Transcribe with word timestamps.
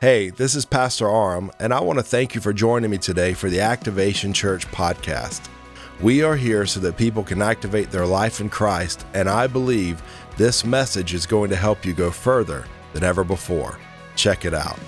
Hey, 0.00 0.30
this 0.30 0.54
is 0.54 0.64
Pastor 0.64 1.10
Aram, 1.10 1.50
and 1.58 1.74
I 1.74 1.80
want 1.80 1.98
to 1.98 2.02
thank 2.02 2.34
you 2.34 2.40
for 2.40 2.54
joining 2.54 2.90
me 2.90 2.96
today 2.96 3.34
for 3.34 3.50
the 3.50 3.60
Activation 3.60 4.32
Church 4.32 4.66
podcast. 4.68 5.46
We 6.00 6.22
are 6.22 6.36
here 6.36 6.64
so 6.64 6.80
that 6.80 6.96
people 6.96 7.22
can 7.22 7.42
activate 7.42 7.90
their 7.90 8.06
life 8.06 8.40
in 8.40 8.48
Christ, 8.48 9.04
and 9.12 9.28
I 9.28 9.46
believe 9.46 10.02
this 10.38 10.64
message 10.64 11.12
is 11.12 11.26
going 11.26 11.50
to 11.50 11.56
help 11.56 11.84
you 11.84 11.92
go 11.92 12.10
further 12.10 12.64
than 12.94 13.04
ever 13.04 13.24
before. 13.24 13.78
Check 14.16 14.46
it 14.46 14.54
out. 14.54 14.78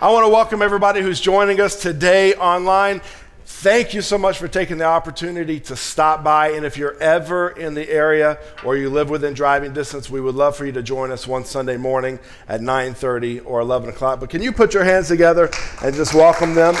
I 0.00 0.10
want 0.10 0.24
to 0.24 0.30
welcome 0.30 0.62
everybody 0.62 1.02
who's 1.02 1.20
joining 1.20 1.60
us 1.60 1.82
today 1.82 2.32
online. 2.36 3.02
Thank 3.44 3.92
you 3.92 4.02
so 4.02 4.18
much 4.18 4.38
for 4.38 4.46
taking 4.46 4.78
the 4.78 4.84
opportunity 4.84 5.58
to 5.60 5.74
stop 5.74 6.22
by. 6.22 6.50
And 6.50 6.64
if 6.64 6.76
you're 6.76 6.96
ever 6.98 7.50
in 7.50 7.74
the 7.74 7.88
area 7.88 8.38
or 8.64 8.76
you 8.76 8.88
live 8.88 9.10
within 9.10 9.34
driving 9.34 9.72
distance, 9.72 10.08
we 10.08 10.20
would 10.20 10.36
love 10.36 10.56
for 10.56 10.64
you 10.64 10.72
to 10.72 10.82
join 10.82 11.10
us 11.10 11.26
one 11.26 11.44
Sunday 11.44 11.76
morning 11.76 12.20
at 12.48 12.60
9:30 12.60 13.40
or 13.44 13.60
11 13.60 13.88
o'clock. 13.88 14.20
But 14.20 14.30
can 14.30 14.42
you 14.42 14.52
put 14.52 14.74
your 14.74 14.84
hands 14.84 15.08
together 15.08 15.50
and 15.82 15.94
just 15.94 16.14
welcome 16.14 16.54
them? 16.54 16.76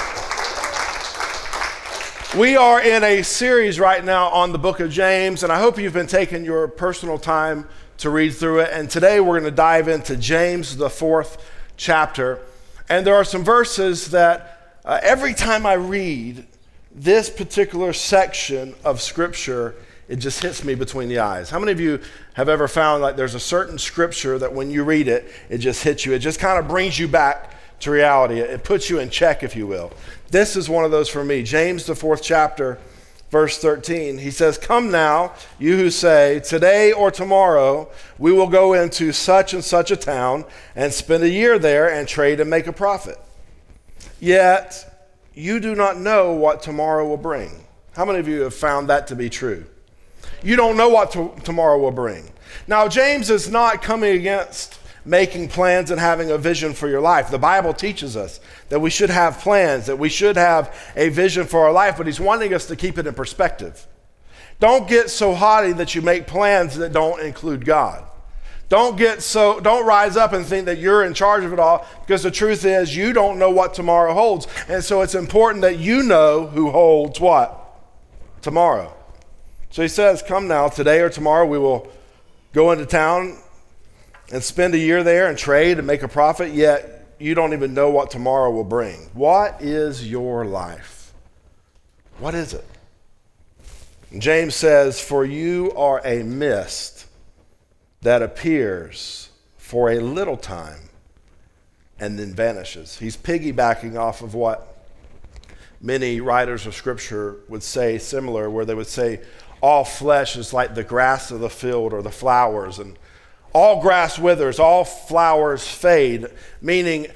We 2.38 2.56
are 2.56 2.80
in 2.80 3.02
a 3.04 3.22
series 3.22 3.78
right 3.78 4.02
now 4.04 4.28
on 4.28 4.52
the 4.52 4.58
book 4.58 4.80
of 4.80 4.90
James, 4.90 5.42
and 5.42 5.52
I 5.52 5.58
hope 5.58 5.78
you've 5.78 5.92
been 5.92 6.06
taking 6.06 6.44
your 6.44 6.66
personal 6.68 7.18
time 7.18 7.68
to 7.98 8.08
read 8.08 8.30
through 8.30 8.60
it. 8.60 8.70
And 8.72 8.88
today 8.88 9.20
we're 9.20 9.38
going 9.38 9.50
to 9.50 9.56
dive 9.56 9.88
into 9.88 10.16
James, 10.16 10.76
the 10.76 10.88
fourth 10.88 11.44
chapter. 11.76 12.40
And 12.88 13.06
there 13.06 13.16
are 13.16 13.24
some 13.24 13.44
verses 13.44 14.12
that 14.12 14.76
uh, 14.84 14.98
every 15.02 15.34
time 15.34 15.66
I 15.66 15.74
read, 15.74 16.46
this 16.94 17.30
particular 17.30 17.92
section 17.92 18.74
of 18.84 19.00
scripture 19.00 19.74
it 20.08 20.16
just 20.16 20.42
hits 20.42 20.62
me 20.62 20.74
between 20.74 21.08
the 21.08 21.20
eyes. 21.20 21.48
How 21.48 21.58
many 21.58 21.72
of 21.72 21.80
you 21.80 22.00
have 22.34 22.50
ever 22.50 22.68
found 22.68 23.02
like 23.02 23.16
there's 23.16 23.34
a 23.34 23.40
certain 23.40 23.78
scripture 23.78 24.38
that 24.38 24.52
when 24.52 24.70
you 24.70 24.84
read 24.84 25.08
it 25.08 25.30
it 25.48 25.58
just 25.58 25.82
hits 25.82 26.04
you? 26.04 26.12
It 26.12 26.18
just 26.18 26.38
kind 26.38 26.58
of 26.58 26.68
brings 26.68 26.98
you 26.98 27.08
back 27.08 27.54
to 27.80 27.90
reality. 27.90 28.40
It 28.40 28.62
puts 28.62 28.90
you 28.90 28.98
in 28.98 29.08
check 29.08 29.42
if 29.42 29.56
you 29.56 29.66
will. 29.66 29.90
This 30.30 30.54
is 30.54 30.68
one 30.68 30.84
of 30.84 30.90
those 30.90 31.08
for 31.08 31.24
me. 31.24 31.42
James 31.42 31.86
the 31.86 31.94
fourth 31.94 32.22
chapter 32.22 32.78
verse 33.30 33.56
13 33.56 34.18
he 34.18 34.30
says 34.30 34.58
come 34.58 34.90
now 34.90 35.32
you 35.58 35.78
who 35.78 35.88
say 35.88 36.38
today 36.40 36.92
or 36.92 37.10
tomorrow 37.10 37.90
we 38.18 38.30
will 38.30 38.46
go 38.46 38.74
into 38.74 39.10
such 39.10 39.54
and 39.54 39.64
such 39.64 39.90
a 39.90 39.96
town 39.96 40.44
and 40.76 40.92
spend 40.92 41.22
a 41.22 41.30
year 41.30 41.58
there 41.58 41.90
and 41.90 42.06
trade 42.06 42.38
and 42.38 42.50
make 42.50 42.66
a 42.66 42.72
profit. 42.72 43.18
Yet 44.20 44.91
you 45.34 45.60
do 45.60 45.74
not 45.74 45.98
know 45.98 46.32
what 46.32 46.62
tomorrow 46.62 47.06
will 47.06 47.16
bring. 47.16 47.64
How 47.92 48.04
many 48.04 48.18
of 48.18 48.28
you 48.28 48.42
have 48.42 48.54
found 48.54 48.88
that 48.88 49.06
to 49.08 49.16
be 49.16 49.28
true? 49.30 49.64
You 50.42 50.56
don't 50.56 50.76
know 50.76 50.88
what 50.88 51.12
to- 51.12 51.32
tomorrow 51.44 51.78
will 51.78 51.90
bring. 51.90 52.32
Now, 52.66 52.88
James 52.88 53.30
is 53.30 53.50
not 53.50 53.82
coming 53.82 54.14
against 54.16 54.78
making 55.04 55.48
plans 55.48 55.90
and 55.90 56.00
having 56.00 56.30
a 56.30 56.38
vision 56.38 56.72
for 56.74 56.88
your 56.88 57.00
life. 57.00 57.30
The 57.30 57.38
Bible 57.38 57.74
teaches 57.74 58.16
us 58.16 58.40
that 58.68 58.80
we 58.80 58.90
should 58.90 59.10
have 59.10 59.40
plans, 59.40 59.86
that 59.86 59.98
we 59.98 60.08
should 60.08 60.36
have 60.36 60.74
a 60.96 61.08
vision 61.08 61.46
for 61.46 61.64
our 61.64 61.72
life, 61.72 61.96
but 61.96 62.06
he's 62.06 62.20
wanting 62.20 62.54
us 62.54 62.66
to 62.66 62.76
keep 62.76 62.98
it 62.98 63.06
in 63.06 63.14
perspective. 63.14 63.86
Don't 64.60 64.86
get 64.86 65.10
so 65.10 65.34
haughty 65.34 65.72
that 65.72 65.94
you 65.94 66.02
make 66.02 66.26
plans 66.26 66.76
that 66.78 66.92
don't 66.92 67.20
include 67.20 67.64
God. 67.64 68.04
Don't 68.72 68.96
get 68.96 69.20
so 69.20 69.60
don't 69.60 69.84
rise 69.84 70.16
up 70.16 70.32
and 70.32 70.46
think 70.46 70.64
that 70.64 70.78
you're 70.78 71.04
in 71.04 71.12
charge 71.12 71.44
of 71.44 71.52
it 71.52 71.58
all 71.58 71.86
because 72.00 72.22
the 72.22 72.30
truth 72.30 72.64
is 72.64 72.96
you 72.96 73.12
don't 73.12 73.38
know 73.38 73.50
what 73.50 73.74
tomorrow 73.74 74.14
holds. 74.14 74.46
And 74.66 74.82
so 74.82 75.02
it's 75.02 75.14
important 75.14 75.60
that 75.60 75.78
you 75.78 76.02
know 76.02 76.46
who 76.46 76.70
holds 76.70 77.20
what? 77.20 77.54
Tomorrow. 78.40 78.94
So 79.68 79.82
he 79.82 79.88
says, 79.88 80.22
"Come 80.22 80.48
now, 80.48 80.68
today 80.68 81.00
or 81.00 81.10
tomorrow 81.10 81.44
we 81.44 81.58
will 81.58 81.86
go 82.54 82.72
into 82.72 82.86
town 82.86 83.36
and 84.32 84.42
spend 84.42 84.72
a 84.72 84.78
year 84.78 85.02
there 85.02 85.26
and 85.26 85.36
trade 85.36 85.76
and 85.76 85.86
make 85.86 86.02
a 86.02 86.08
profit, 86.08 86.52
yet 86.52 87.14
you 87.18 87.34
don't 87.34 87.52
even 87.52 87.74
know 87.74 87.90
what 87.90 88.10
tomorrow 88.10 88.50
will 88.50 88.64
bring. 88.64 89.10
What 89.12 89.60
is 89.60 90.08
your 90.10 90.46
life? 90.46 91.12
What 92.20 92.34
is 92.34 92.54
it?" 92.54 92.64
And 94.10 94.22
James 94.22 94.54
says, 94.54 94.98
"For 94.98 95.26
you 95.26 95.74
are 95.76 96.00
a 96.06 96.22
mist 96.22 97.01
that 98.02 98.20
appears 98.20 99.30
for 99.56 99.90
a 99.90 100.00
little 100.00 100.36
time 100.36 100.90
and 101.98 102.18
then 102.18 102.34
vanishes. 102.34 102.98
He's 102.98 103.16
piggybacking 103.16 103.96
off 103.96 104.22
of 104.22 104.34
what 104.34 104.86
many 105.80 106.20
writers 106.20 106.66
of 106.66 106.74
scripture 106.74 107.36
would 107.48 107.62
say 107.62 107.98
similar, 107.98 108.50
where 108.50 108.64
they 108.64 108.74
would 108.74 108.88
say, 108.88 109.20
All 109.60 109.84
flesh 109.84 110.36
is 110.36 110.52
like 110.52 110.74
the 110.74 110.84
grass 110.84 111.30
of 111.30 111.40
the 111.40 111.48
field 111.48 111.92
or 111.92 112.02
the 112.02 112.10
flowers, 112.10 112.78
and 112.78 112.98
all 113.52 113.80
grass 113.80 114.18
withers, 114.18 114.58
all 114.58 114.84
flowers 114.84 115.66
fade, 115.68 116.26
meaning 116.60 117.06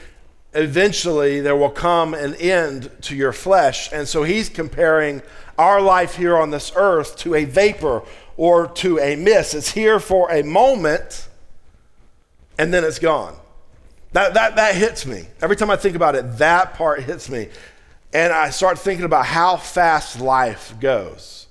eventually 0.52 1.40
there 1.40 1.56
will 1.56 1.70
come 1.70 2.14
an 2.14 2.34
end 2.36 2.90
to 3.02 3.16
your 3.16 3.32
flesh. 3.32 3.90
And 3.92 4.06
so 4.06 4.22
he's 4.22 4.48
comparing 4.48 5.22
our 5.58 5.80
life 5.80 6.16
here 6.16 6.36
on 6.36 6.50
this 6.50 6.72
earth 6.76 7.16
to 7.18 7.34
a 7.34 7.44
vapor 7.44 8.02
or 8.36 8.68
to 8.68 8.98
a 8.98 9.16
miss. 9.16 9.54
It's 9.54 9.70
here 9.70 10.00
for 10.00 10.30
a 10.30 10.42
moment 10.42 11.28
and 12.58 12.72
then 12.72 12.84
it's 12.84 12.98
gone. 12.98 13.36
That, 14.12 14.34
that, 14.34 14.56
that 14.56 14.74
hits 14.74 15.04
me. 15.04 15.26
Every 15.42 15.56
time 15.56 15.70
I 15.70 15.76
think 15.76 15.94
about 15.94 16.14
it, 16.14 16.38
that 16.38 16.74
part 16.74 17.02
hits 17.02 17.28
me. 17.28 17.48
And 18.12 18.32
I 18.32 18.50
start 18.50 18.78
thinking 18.78 19.04
about 19.04 19.26
how 19.26 19.56
fast 19.56 20.20
life 20.20 20.74
goes. 20.80 21.46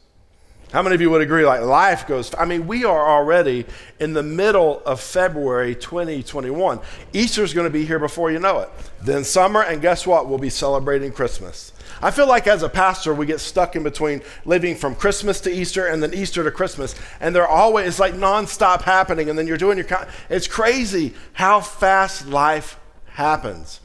How 0.72 0.82
many 0.82 0.96
of 0.96 1.02
you 1.02 1.10
would 1.12 1.22
agree? 1.22 1.46
Like 1.46 1.62
life 1.62 2.08
goes, 2.08 2.34
I 2.38 2.46
mean, 2.46 2.66
we 2.66 2.86
are 2.86 3.08
already 3.08 3.66
in 4.00 4.14
the 4.14 4.24
middle 4.24 4.82
of 4.86 5.00
February 5.00 5.76
2021. 5.76 6.80
Easter's 7.14 7.54
going 7.54 7.68
to 7.68 7.72
be 7.72 7.86
here 7.86 8.00
before 8.00 8.32
you 8.32 8.40
know 8.40 8.60
it. 8.60 8.70
Then 9.02 9.24
summer, 9.24 9.62
and 9.62 9.82
guess 9.82 10.08
what? 10.08 10.28
We'll 10.28 10.40
be 10.40 10.50
celebrating 10.50 11.12
Christmas. 11.12 11.72
I 12.02 12.12
feel 12.12 12.28
like 12.28 12.48
as 12.48 12.64
a 12.64 12.70
pastor, 12.70 13.14
we 13.14 13.26
get 13.26 13.40
stuck 13.40 13.76
in 13.76 13.84
between 13.84 14.22
living 14.46 14.76
from 14.76 14.96
Christmas 14.96 15.40
to 15.42 15.52
Easter 15.52 15.88
and 15.88 16.02
then 16.02 16.14
Easter 16.14 16.44
to 16.44 16.52
Christmas. 16.52 16.96
And 17.20 17.36
they're 17.36 17.48
always, 17.48 17.88
it's 17.88 18.00
like 18.00 18.14
nonstop 18.14 18.82
happening. 18.82 19.30
And 19.30 19.38
then 19.38 19.48
you're 19.48 19.58
doing 19.58 19.78
your, 19.78 19.88
it's 20.30 20.48
crazy 20.48 21.14
how 21.34 21.62
fast 21.62 22.28
life 22.28 22.80
happens. 23.08 23.80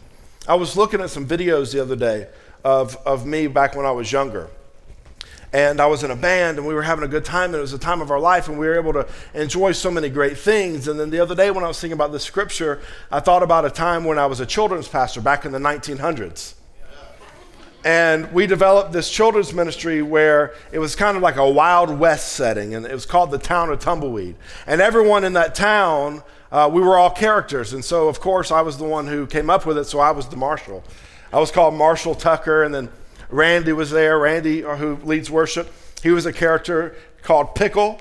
I 0.48 0.54
was 0.54 0.76
looking 0.76 1.00
at 1.00 1.10
some 1.10 1.26
videos 1.26 1.72
the 1.72 1.80
other 1.80 1.96
day 1.96 2.28
of, 2.64 2.96
of 3.06 3.26
me 3.26 3.46
back 3.46 3.76
when 3.76 3.86
I 3.86 3.92
was 3.92 4.10
younger 4.10 4.50
and 5.52 5.80
I 5.80 5.86
was 5.86 6.04
in 6.04 6.10
a 6.10 6.16
band 6.16 6.58
and 6.58 6.66
we 6.66 6.74
were 6.74 6.82
having 6.82 7.04
a 7.04 7.08
good 7.08 7.24
time 7.24 7.50
and 7.50 7.56
it 7.56 7.60
was 7.60 7.72
a 7.72 7.78
time 7.78 8.00
of 8.00 8.10
our 8.10 8.20
life 8.20 8.48
and 8.48 8.58
we 8.58 8.66
were 8.66 8.78
able 8.78 8.92
to 8.92 9.08
enjoy 9.34 9.72
so 9.72 9.90
many 9.90 10.08
great 10.08 10.38
things. 10.38 10.86
And 10.86 10.98
then 10.98 11.10
the 11.10 11.20
other 11.20 11.34
day 11.34 11.50
when 11.50 11.64
I 11.64 11.68
was 11.68 11.80
thinking 11.80 11.94
about 11.94 12.12
this 12.12 12.22
scripture, 12.22 12.80
I 13.10 13.20
thought 13.20 13.42
about 13.42 13.64
a 13.64 13.70
time 13.70 14.04
when 14.04 14.18
I 14.18 14.26
was 14.26 14.40
a 14.40 14.46
children's 14.46 14.88
pastor 14.88 15.20
back 15.20 15.44
in 15.44 15.52
the 15.52 15.58
1900s. 15.58 16.54
And 17.84 18.30
we 18.32 18.46
developed 18.46 18.92
this 18.92 19.10
children's 19.10 19.54
ministry 19.54 20.02
where 20.02 20.54
it 20.70 20.78
was 20.78 20.94
kind 20.94 21.16
of 21.16 21.22
like 21.22 21.36
a 21.36 21.48
Wild 21.48 21.98
West 21.98 22.32
setting, 22.32 22.74
and 22.74 22.84
it 22.84 22.92
was 22.92 23.06
called 23.06 23.30
the 23.30 23.38
Town 23.38 23.70
of 23.70 23.78
Tumbleweed. 23.78 24.36
And 24.66 24.82
everyone 24.82 25.24
in 25.24 25.32
that 25.32 25.54
town, 25.54 26.22
uh, 26.52 26.68
we 26.70 26.82
were 26.82 26.98
all 26.98 27.10
characters. 27.10 27.72
And 27.72 27.82
so, 27.82 28.08
of 28.08 28.20
course, 28.20 28.50
I 28.50 28.60
was 28.60 28.76
the 28.76 28.84
one 28.84 29.06
who 29.06 29.26
came 29.26 29.48
up 29.48 29.64
with 29.64 29.78
it, 29.78 29.84
so 29.84 29.98
I 29.98 30.10
was 30.10 30.28
the 30.28 30.36
marshal. 30.36 30.84
I 31.32 31.40
was 31.40 31.50
called 31.50 31.74
Marshall 31.74 32.14
Tucker, 32.14 32.64
and 32.64 32.74
then 32.74 32.90
Randy 33.30 33.72
was 33.72 33.90
there. 33.90 34.18
Randy, 34.18 34.62
uh, 34.64 34.76
who 34.76 34.96
leads 34.96 35.30
worship, 35.30 35.72
he 36.02 36.10
was 36.10 36.26
a 36.26 36.32
character 36.32 36.96
called 37.22 37.54
Pickle. 37.54 38.00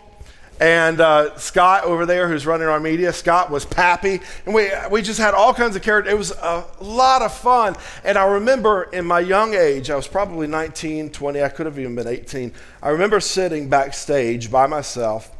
And 0.59 0.99
uh, 0.99 1.37
Scott 1.37 1.85
over 1.85 2.05
there, 2.05 2.27
who's 2.27 2.45
running 2.45 2.67
our 2.67 2.79
media, 2.79 3.13
Scott 3.13 3.49
was 3.49 3.65
Pappy. 3.65 4.19
And 4.45 4.53
we, 4.53 4.69
we 4.91 5.01
just 5.01 5.19
had 5.19 5.33
all 5.33 5.53
kinds 5.53 5.75
of 5.75 5.81
characters. 5.81 6.11
It 6.11 6.17
was 6.17 6.31
a 6.31 6.65
lot 6.81 7.21
of 7.21 7.33
fun. 7.33 7.75
And 8.03 8.17
I 8.17 8.25
remember 8.25 8.83
in 8.83 9.05
my 9.05 9.21
young 9.21 9.53
age, 9.53 9.89
I 9.89 9.95
was 9.95 10.07
probably 10.07 10.47
19, 10.47 11.11
20, 11.11 11.41
I 11.41 11.49
could 11.49 11.65
have 11.65 11.79
even 11.79 11.95
been 11.95 12.07
18. 12.07 12.51
I 12.83 12.89
remember 12.89 13.21
sitting 13.21 13.69
backstage 13.69 14.51
by 14.51 14.67
myself. 14.67 15.35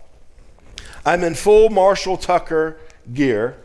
I'm 1.06 1.24
in 1.24 1.36
full 1.36 1.70
Marshall 1.70 2.18
Tucker 2.18 2.78
gear. 3.14 3.58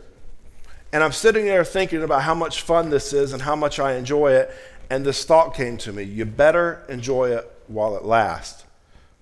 And 0.91 1.03
I'm 1.03 1.11
sitting 1.11 1.45
there 1.45 1.63
thinking 1.63 2.03
about 2.03 2.21
how 2.21 2.35
much 2.35 2.61
fun 2.61 2.89
this 2.89 3.13
is 3.13 3.33
and 3.33 3.41
how 3.41 3.55
much 3.55 3.79
I 3.79 3.95
enjoy 3.95 4.33
it. 4.33 4.53
And 4.89 5.05
this 5.05 5.25
thought 5.25 5.53
came 5.53 5.77
to 5.77 5.93
me 5.93 6.03
you 6.03 6.25
better 6.25 6.83
enjoy 6.89 7.31
it 7.31 7.51
while 7.67 7.95
it 7.95 8.03
lasts, 8.03 8.64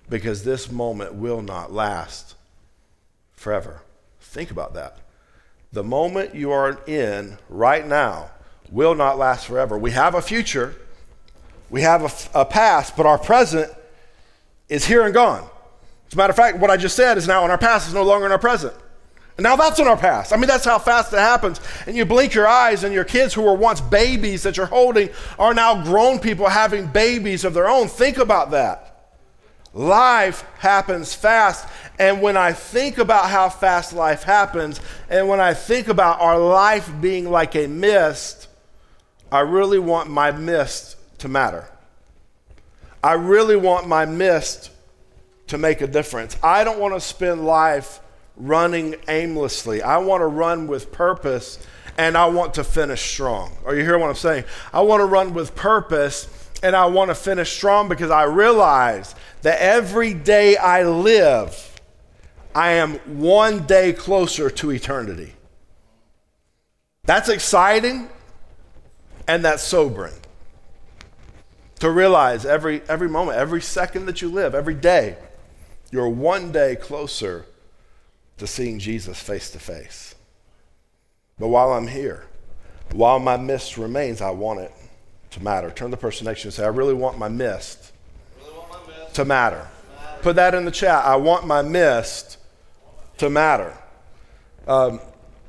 because 0.08 0.44
this 0.44 0.70
moment 0.70 1.14
will 1.14 1.42
not 1.42 1.72
last 1.72 2.34
forever. 3.32 3.82
Think 4.20 4.50
about 4.50 4.74
that. 4.74 4.98
The 5.72 5.82
moment 5.84 6.34
you 6.34 6.52
are 6.52 6.78
in 6.86 7.38
right 7.48 7.86
now 7.86 8.30
will 8.70 8.94
not 8.94 9.18
last 9.18 9.46
forever. 9.46 9.78
We 9.78 9.90
have 9.92 10.14
a 10.14 10.22
future, 10.22 10.74
we 11.70 11.82
have 11.82 12.02
a, 12.34 12.40
a 12.40 12.44
past, 12.44 12.96
but 12.96 13.06
our 13.06 13.18
present 13.18 13.72
is 14.68 14.86
here 14.86 15.04
and 15.04 15.12
gone. 15.12 15.48
As 16.06 16.14
a 16.14 16.16
matter 16.16 16.30
of 16.30 16.36
fact, 16.36 16.58
what 16.58 16.70
I 16.70 16.76
just 16.76 16.96
said 16.96 17.18
is 17.18 17.26
now 17.26 17.44
in 17.44 17.50
our 17.50 17.58
past 17.58 17.88
is 17.88 17.94
no 17.94 18.02
longer 18.02 18.26
in 18.26 18.32
our 18.32 18.38
present. 18.38 18.74
And 19.36 19.42
now 19.42 19.56
that's 19.56 19.80
in 19.80 19.88
our 19.88 19.96
past. 19.96 20.32
I 20.32 20.36
mean, 20.36 20.46
that's 20.46 20.64
how 20.64 20.78
fast 20.78 21.12
it 21.12 21.18
happens. 21.18 21.60
And 21.86 21.96
you 21.96 22.04
blink 22.04 22.34
your 22.34 22.46
eyes, 22.46 22.84
and 22.84 22.94
your 22.94 23.04
kids 23.04 23.34
who 23.34 23.42
were 23.42 23.54
once 23.54 23.80
babies 23.80 24.44
that 24.44 24.56
you're 24.56 24.66
holding 24.66 25.08
are 25.38 25.54
now 25.54 25.82
grown 25.82 26.20
people 26.20 26.48
having 26.48 26.86
babies 26.86 27.44
of 27.44 27.52
their 27.52 27.68
own. 27.68 27.88
Think 27.88 28.18
about 28.18 28.52
that. 28.52 28.93
Life 29.74 30.46
happens 30.58 31.12
fast. 31.12 31.68
And 31.98 32.22
when 32.22 32.36
I 32.36 32.52
think 32.52 32.98
about 32.98 33.28
how 33.28 33.48
fast 33.48 33.92
life 33.92 34.22
happens, 34.22 34.80
and 35.10 35.28
when 35.28 35.40
I 35.40 35.52
think 35.52 35.88
about 35.88 36.20
our 36.20 36.38
life 36.38 36.90
being 37.00 37.28
like 37.28 37.56
a 37.56 37.66
mist, 37.66 38.48
I 39.30 39.40
really 39.40 39.80
want 39.80 40.08
my 40.08 40.30
mist 40.30 40.96
to 41.18 41.28
matter. 41.28 41.68
I 43.02 43.14
really 43.14 43.56
want 43.56 43.88
my 43.88 44.06
mist 44.06 44.70
to 45.48 45.58
make 45.58 45.80
a 45.80 45.86
difference. 45.86 46.36
I 46.42 46.64
don't 46.64 46.78
want 46.78 46.94
to 46.94 47.00
spend 47.00 47.44
life 47.44 48.00
running 48.36 48.94
aimlessly. 49.08 49.82
I 49.82 49.98
want 49.98 50.20
to 50.22 50.26
run 50.26 50.66
with 50.68 50.90
purpose 50.92 51.58
and 51.98 52.16
I 52.16 52.26
want 52.26 52.54
to 52.54 52.64
finish 52.64 53.00
strong. 53.00 53.52
Are 53.64 53.74
you 53.74 53.82
hearing 53.82 54.00
what 54.00 54.08
I'm 54.08 54.16
saying? 54.16 54.44
I 54.72 54.80
want 54.80 55.00
to 55.00 55.04
run 55.04 55.34
with 55.34 55.54
purpose 55.54 56.43
and 56.64 56.74
I 56.74 56.86
want 56.86 57.10
to 57.10 57.14
finish 57.14 57.52
strong 57.52 57.90
because 57.90 58.10
I 58.10 58.22
realize 58.22 59.14
that 59.42 59.60
every 59.60 60.14
day 60.14 60.56
I 60.56 60.84
live, 60.84 61.78
I 62.54 62.72
am 62.72 62.94
one 63.20 63.66
day 63.66 63.92
closer 63.92 64.48
to 64.48 64.70
eternity. 64.70 65.34
That's 67.02 67.28
exciting 67.28 68.08
and 69.28 69.44
that's 69.44 69.62
sobering. 69.62 70.14
To 71.80 71.90
realize 71.90 72.46
every, 72.46 72.80
every 72.88 73.10
moment, 73.10 73.36
every 73.36 73.60
second 73.60 74.06
that 74.06 74.22
you 74.22 74.30
live, 74.30 74.54
every 74.54 74.74
day, 74.74 75.18
you're 75.90 76.08
one 76.08 76.50
day 76.50 76.76
closer 76.76 77.44
to 78.38 78.46
seeing 78.46 78.78
Jesus 78.78 79.20
face 79.20 79.50
to 79.50 79.58
face. 79.58 80.14
But 81.38 81.48
while 81.48 81.74
I'm 81.74 81.88
here, 81.88 82.24
while 82.92 83.18
my 83.18 83.36
mist 83.36 83.76
remains, 83.76 84.22
I 84.22 84.30
want 84.30 84.60
it 84.60 84.72
to 85.34 85.42
matter. 85.42 85.70
Turn 85.70 85.90
the 85.90 85.96
person 85.96 86.24
next 86.24 86.40
to 86.40 86.44
you 86.44 86.48
and 86.48 86.54
say, 86.54 86.64
I 86.64 86.68
really 86.68 86.94
want 86.94 87.18
my 87.18 87.28
mist, 87.28 87.92
really 88.40 88.56
want 88.56 88.70
my 88.70 88.78
mist 88.86 89.14
to 89.16 89.24
matter. 89.24 89.68
matter. 89.96 90.18
Put 90.22 90.36
that 90.36 90.54
in 90.54 90.64
the 90.64 90.70
chat. 90.70 91.04
I 91.04 91.16
want 91.16 91.46
my 91.46 91.62
mist 91.62 92.38
to 93.18 93.28
matter. 93.28 93.76
Um, 94.66 95.00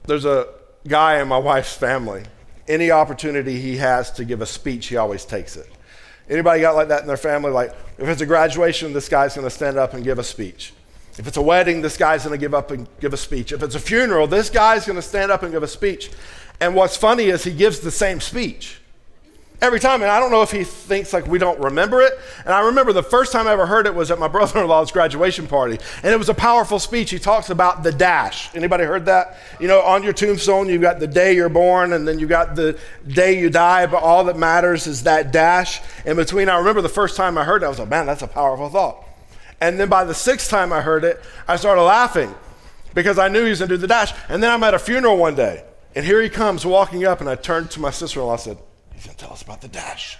there's 0.05 0.25
a 0.25 0.47
guy 0.87 1.21
in 1.21 1.27
my 1.27 1.37
wife's 1.37 1.75
family. 1.75 2.23
Any 2.67 2.91
opportunity 2.91 3.59
he 3.59 3.77
has 3.77 4.11
to 4.13 4.25
give 4.25 4.41
a 4.41 4.45
speech, 4.45 4.87
he 4.87 4.97
always 4.97 5.23
takes 5.23 5.55
it. 5.55 5.69
Anybody 6.29 6.61
got 6.61 6.75
like 6.75 6.87
that 6.87 7.01
in 7.01 7.07
their 7.07 7.17
family? 7.17 7.51
Like, 7.51 7.69
if 7.99 8.07
it's 8.07 8.21
a 8.21 8.25
graduation, 8.25 8.91
this 8.91 9.07
guy's 9.07 9.35
going 9.35 9.45
to 9.45 9.51
stand 9.51 9.77
up 9.77 9.93
and 9.93 10.03
give 10.03 10.17
a 10.17 10.23
speech. 10.23 10.73
If 11.17 11.27
it's 11.27 11.37
a 11.37 11.41
wedding, 11.41 11.81
this 11.81 11.95
guy's 11.95 12.25
going 12.25 12.37
to 12.37 12.43
give 12.43 12.55
up 12.55 12.71
and 12.71 12.87
give 12.99 13.13
a 13.13 13.17
speech. 13.17 13.51
If 13.51 13.61
it's 13.61 13.75
a 13.75 13.79
funeral, 13.79 14.25
this 14.25 14.49
guy's 14.49 14.85
going 14.85 14.97
to 14.97 15.03
stand 15.03 15.31
up 15.31 15.43
and 15.43 15.51
give 15.51 15.61
a 15.63 15.67
speech. 15.67 16.09
And 16.59 16.73
what's 16.73 16.97
funny 16.97 17.25
is 17.25 17.43
he 17.43 17.53
gives 17.53 17.79
the 17.79 17.91
same 17.91 18.19
speech 18.19 18.79
every 19.61 19.79
time. 19.79 20.01
And 20.01 20.11
I 20.11 20.19
don't 20.19 20.31
know 20.31 20.41
if 20.41 20.51
he 20.51 20.63
thinks 20.63 21.13
like 21.13 21.27
we 21.27 21.39
don't 21.39 21.59
remember 21.59 22.01
it. 22.01 22.13
And 22.43 22.53
I 22.53 22.61
remember 22.67 22.93
the 22.93 23.03
first 23.03 23.31
time 23.31 23.47
I 23.47 23.53
ever 23.53 23.65
heard 23.65 23.87
it 23.87 23.95
was 23.95 24.11
at 24.11 24.19
my 24.19 24.27
brother-in-law's 24.35 24.91
graduation 24.91 25.47
party. 25.47 25.79
And 26.03 26.13
it 26.13 26.17
was 26.17 26.29
a 26.29 26.33
powerful 26.33 26.79
speech. 26.79 27.11
He 27.11 27.19
talks 27.19 27.49
about 27.49 27.83
the 27.83 27.91
dash. 27.91 28.53
Anybody 28.55 28.83
heard 28.83 29.05
that? 29.05 29.37
You 29.59 29.67
know, 29.67 29.81
on 29.81 30.03
your 30.03 30.13
tombstone, 30.13 30.69
you've 30.69 30.81
got 30.81 30.99
the 30.99 31.07
day 31.07 31.35
you're 31.35 31.49
born 31.49 31.93
and 31.93 32.07
then 32.07 32.19
you've 32.19 32.29
got 32.29 32.55
the 32.55 32.79
day 33.07 33.39
you 33.39 33.49
die. 33.49 33.85
But 33.85 34.03
all 34.03 34.23
that 34.25 34.37
matters 34.37 34.87
is 34.87 35.03
that 35.03 35.31
dash 35.31 35.81
in 36.05 36.15
between. 36.15 36.49
I 36.49 36.57
remember 36.57 36.81
the 36.81 36.89
first 36.89 37.15
time 37.15 37.37
I 37.37 37.43
heard 37.43 37.63
it, 37.63 37.65
I 37.65 37.69
was 37.69 37.79
like, 37.79 37.89
man, 37.89 38.05
that's 38.05 38.21
a 38.21 38.27
powerful 38.27 38.69
thought. 38.69 39.03
And 39.61 39.79
then 39.79 39.89
by 39.89 40.03
the 40.03 40.13
sixth 40.13 40.49
time 40.49 40.73
I 40.73 40.81
heard 40.81 41.03
it, 41.03 41.23
I 41.47 41.55
started 41.55 41.81
laughing 41.83 42.33
because 42.93 43.17
I 43.17 43.27
knew 43.27 43.43
he 43.43 43.49
was 43.49 43.59
going 43.59 43.69
to 43.69 43.75
do 43.75 43.81
the 43.81 43.87
dash. 43.87 44.13
And 44.29 44.41
then 44.41 44.51
I'm 44.51 44.63
at 44.63 44.73
a 44.73 44.79
funeral 44.79 45.17
one 45.17 45.35
day. 45.35 45.63
And 45.95 46.05
here 46.05 46.21
he 46.21 46.29
comes 46.29 46.65
walking 46.65 47.05
up, 47.05 47.21
and 47.21 47.29
I 47.29 47.35
turned 47.35 47.71
to 47.71 47.79
my 47.79 47.89
sister 47.89 48.19
in 48.19 48.25
law 48.25 48.33
and 48.33 48.41
I 48.41 48.43
said, 48.43 48.57
He's 48.95 49.05
going 49.05 49.17
to 49.17 49.23
tell 49.23 49.33
us 49.33 49.41
about 49.41 49.61
the 49.61 49.67
dash. 49.67 50.17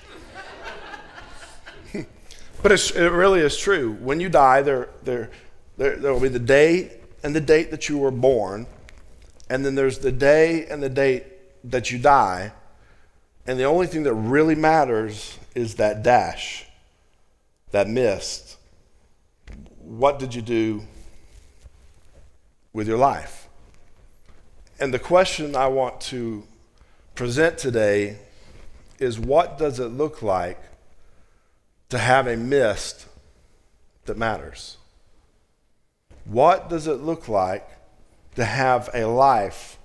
but 2.61 2.71
it 2.71 3.11
really 3.11 3.39
is 3.39 3.57
true. 3.57 3.93
When 3.93 4.19
you 4.19 4.29
die, 4.29 4.61
there, 4.61 4.89
there, 5.03 5.31
there, 5.77 5.95
there 5.95 6.13
will 6.13 6.19
be 6.19 6.27
the 6.27 6.39
day 6.39 6.99
and 7.23 7.35
the 7.35 7.41
date 7.41 7.71
that 7.71 7.89
you 7.89 7.97
were 7.97 8.11
born, 8.11 8.67
and 9.49 9.65
then 9.65 9.75
there's 9.75 9.99
the 9.99 10.11
day 10.11 10.65
and 10.67 10.83
the 10.83 10.89
date 10.89 11.23
that 11.63 11.89
you 11.89 11.97
die. 11.97 12.51
And 13.47 13.59
the 13.59 13.63
only 13.63 13.87
thing 13.87 14.03
that 14.03 14.13
really 14.13 14.55
matters 14.55 15.37
is 15.53 15.75
that 15.75 16.03
dash, 16.03 16.65
that 17.71 17.87
mist. 17.87 18.57
What 19.79 20.19
did 20.19 20.33
you 20.35 20.41
do 20.41 20.83
with 22.73 22.87
your 22.87 22.97
life? 22.97 23.47
And 24.79 24.93
the 24.93 24.99
question 24.99 25.55
I 25.55 25.67
want 25.67 26.01
to 26.01 26.43
present 27.13 27.57
today 27.57 28.17
is 28.99 29.19
what 29.19 29.57
does 29.57 29.79
it 29.79 29.87
look 29.87 30.21
like 30.21 30.59
to 31.89 31.97
have 31.97 32.27
a 32.27 32.37
mist 32.37 33.07
that 34.05 34.17
matters? 34.17 34.77
What 36.25 36.69
does 36.69 36.87
it 36.87 37.01
look 37.01 37.27
like 37.27 37.67
to 38.35 38.45
have 38.45 38.89
a 38.93 39.05
life 39.05 39.77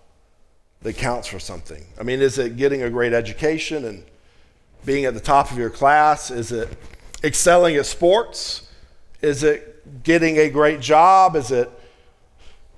that 0.82 0.96
counts 0.96 1.28
for 1.28 1.38
something? 1.38 1.84
I 1.98 2.02
mean, 2.02 2.20
is 2.20 2.38
it 2.38 2.56
getting 2.56 2.82
a 2.82 2.90
great 2.90 3.12
education 3.12 3.84
and 3.84 4.04
being 4.84 5.04
at 5.04 5.14
the 5.14 5.20
top 5.20 5.50
of 5.50 5.58
your 5.58 5.70
class? 5.70 6.30
Is 6.30 6.52
it 6.52 6.68
excelling 7.22 7.76
at 7.76 7.86
sports? 7.86 8.68
Is 9.20 9.42
it 9.42 10.02
getting 10.02 10.38
a 10.38 10.48
great 10.48 10.80
job? 10.80 11.36
Is 11.36 11.50
it 11.50 11.70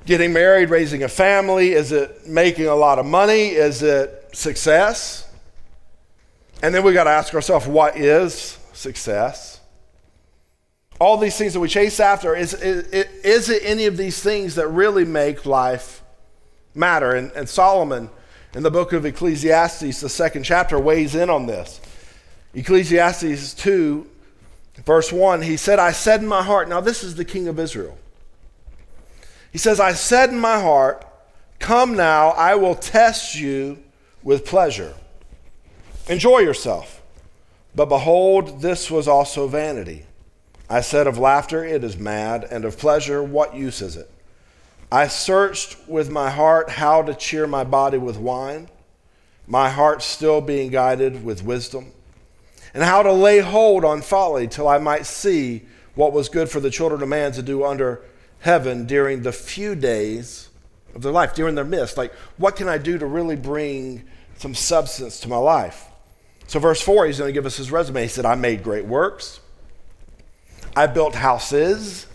getting 0.04 0.32
married, 0.32 0.70
raising 0.70 1.04
a 1.04 1.08
family? 1.08 1.72
Is 1.72 1.92
it 1.92 2.26
making 2.26 2.66
a 2.66 2.74
lot 2.74 2.98
of 2.98 3.06
money? 3.06 3.48
Is 3.48 3.82
it 3.82 4.30
success? 4.32 5.31
And 6.62 6.72
then 6.72 6.84
we 6.84 6.92
got 6.92 7.04
to 7.04 7.10
ask 7.10 7.34
ourselves 7.34 7.66
what 7.66 7.96
is 7.96 8.58
success? 8.72 9.60
All 11.00 11.16
these 11.16 11.36
things 11.36 11.52
that 11.54 11.60
we 11.60 11.68
chase 11.68 11.98
after, 11.98 12.36
is, 12.36 12.54
is, 12.54 12.86
is 13.24 13.50
it 13.50 13.62
any 13.64 13.86
of 13.86 13.96
these 13.96 14.22
things 14.22 14.54
that 14.54 14.68
really 14.68 15.04
make 15.04 15.44
life 15.44 16.02
matter? 16.74 17.16
And, 17.16 17.32
and 17.32 17.48
Solomon, 17.48 18.08
in 18.54 18.62
the 18.62 18.70
book 18.70 18.92
of 18.92 19.04
Ecclesiastes, 19.04 20.00
the 20.00 20.08
second 20.08 20.44
chapter, 20.44 20.78
weighs 20.78 21.16
in 21.16 21.28
on 21.28 21.46
this. 21.46 21.80
Ecclesiastes 22.54 23.54
2, 23.54 24.08
verse 24.84 25.12
1, 25.12 25.42
he 25.42 25.56
said, 25.56 25.80
I 25.80 25.90
said 25.90 26.20
in 26.20 26.28
my 26.28 26.44
heart, 26.44 26.68
now 26.68 26.80
this 26.80 27.02
is 27.02 27.16
the 27.16 27.24
king 27.24 27.48
of 27.48 27.58
Israel. 27.58 27.98
He 29.50 29.58
says, 29.58 29.80
I 29.80 29.94
said 29.94 30.30
in 30.30 30.38
my 30.38 30.60
heart, 30.60 31.06
Come 31.58 31.94
now, 31.94 32.30
I 32.30 32.56
will 32.56 32.74
test 32.74 33.36
you 33.36 33.78
with 34.22 34.44
pleasure. 34.44 34.94
Enjoy 36.08 36.38
yourself. 36.40 37.00
But 37.74 37.88
behold, 37.88 38.60
this 38.60 38.90
was 38.90 39.06
also 39.06 39.46
vanity. 39.46 40.04
I 40.68 40.80
said 40.80 41.06
of 41.06 41.18
laughter, 41.18 41.64
it 41.64 41.84
is 41.84 41.96
mad, 41.96 42.46
and 42.50 42.64
of 42.64 42.76
pleasure, 42.78 43.22
what 43.22 43.54
use 43.54 43.80
is 43.80 43.96
it? 43.96 44.10
I 44.90 45.06
searched 45.06 45.76
with 45.88 46.10
my 46.10 46.30
heart 46.30 46.70
how 46.70 47.02
to 47.02 47.14
cheer 47.14 47.46
my 47.46 47.64
body 47.64 47.98
with 47.98 48.18
wine, 48.18 48.68
my 49.46 49.70
heart 49.70 50.02
still 50.02 50.40
being 50.40 50.70
guided 50.70 51.24
with 51.24 51.44
wisdom, 51.44 51.92
and 52.74 52.82
how 52.82 53.02
to 53.02 53.12
lay 53.12 53.38
hold 53.38 53.84
on 53.84 54.02
folly 54.02 54.48
till 54.48 54.68
I 54.68 54.78
might 54.78 55.06
see 55.06 55.62
what 55.94 56.12
was 56.12 56.28
good 56.28 56.50
for 56.50 56.60
the 56.60 56.70
children 56.70 57.02
of 57.02 57.08
man 57.08 57.32
to 57.32 57.42
do 57.42 57.64
under 57.64 58.02
heaven 58.40 58.86
during 58.86 59.22
the 59.22 59.32
few 59.32 59.74
days 59.74 60.48
of 60.94 61.02
their 61.02 61.12
life, 61.12 61.34
during 61.34 61.54
their 61.54 61.64
midst. 61.64 61.96
Like, 61.96 62.12
what 62.36 62.56
can 62.56 62.68
I 62.68 62.78
do 62.78 62.98
to 62.98 63.06
really 63.06 63.36
bring 63.36 64.04
some 64.36 64.54
substance 64.54 65.20
to 65.20 65.28
my 65.28 65.36
life? 65.36 65.86
So, 66.46 66.58
verse 66.58 66.80
4, 66.82 67.06
he's 67.06 67.18
going 67.18 67.28
to 67.28 67.32
give 67.32 67.46
us 67.46 67.56
his 67.56 67.70
resume. 67.70 68.02
He 68.02 68.08
said, 68.08 68.26
I 68.26 68.34
made 68.34 68.62
great 68.62 68.84
works. 68.84 69.40
I 70.76 70.86
built 70.86 71.14
houses. 71.14 72.06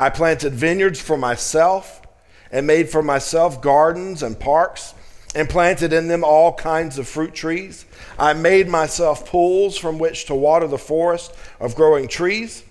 I 0.00 0.10
planted 0.10 0.52
vineyards 0.52 1.00
for 1.00 1.16
myself 1.16 2.02
and 2.50 2.66
made 2.66 2.88
for 2.88 3.02
myself 3.02 3.60
gardens 3.60 4.22
and 4.22 4.38
parks 4.38 4.94
and 5.34 5.48
planted 5.48 5.92
in 5.92 6.08
them 6.08 6.24
all 6.24 6.54
kinds 6.54 6.98
of 6.98 7.06
fruit 7.06 7.34
trees. 7.34 7.84
I 8.18 8.32
made 8.32 8.68
myself 8.68 9.28
pools 9.28 9.76
from 9.76 9.98
which 9.98 10.26
to 10.26 10.34
water 10.34 10.66
the 10.66 10.78
forest 10.78 11.34
of 11.60 11.74
growing 11.74 12.08
trees. 12.08 12.64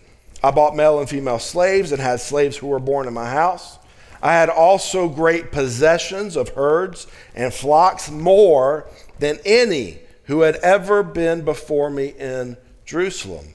I 0.43 0.51
bought 0.51 0.75
male 0.75 0.99
and 0.99 1.09
female 1.09 1.39
slaves 1.39 1.91
and 1.91 2.01
had 2.01 2.19
slaves 2.19 2.57
who 2.57 2.67
were 2.67 2.79
born 2.79 3.07
in 3.07 3.13
my 3.13 3.29
house. 3.29 3.77
I 4.21 4.33
had 4.33 4.49
also 4.49 5.07
great 5.07 5.51
possessions 5.51 6.35
of 6.35 6.49
herds 6.49 7.07
and 7.35 7.53
flocks, 7.53 8.09
more 8.09 8.87
than 9.19 9.39
any 9.45 9.99
who 10.27 10.41
had 10.41 10.55
ever 10.57 11.03
been 11.03 11.43
before 11.43 11.89
me 11.89 12.13
in 12.17 12.57
Jerusalem. 12.85 13.53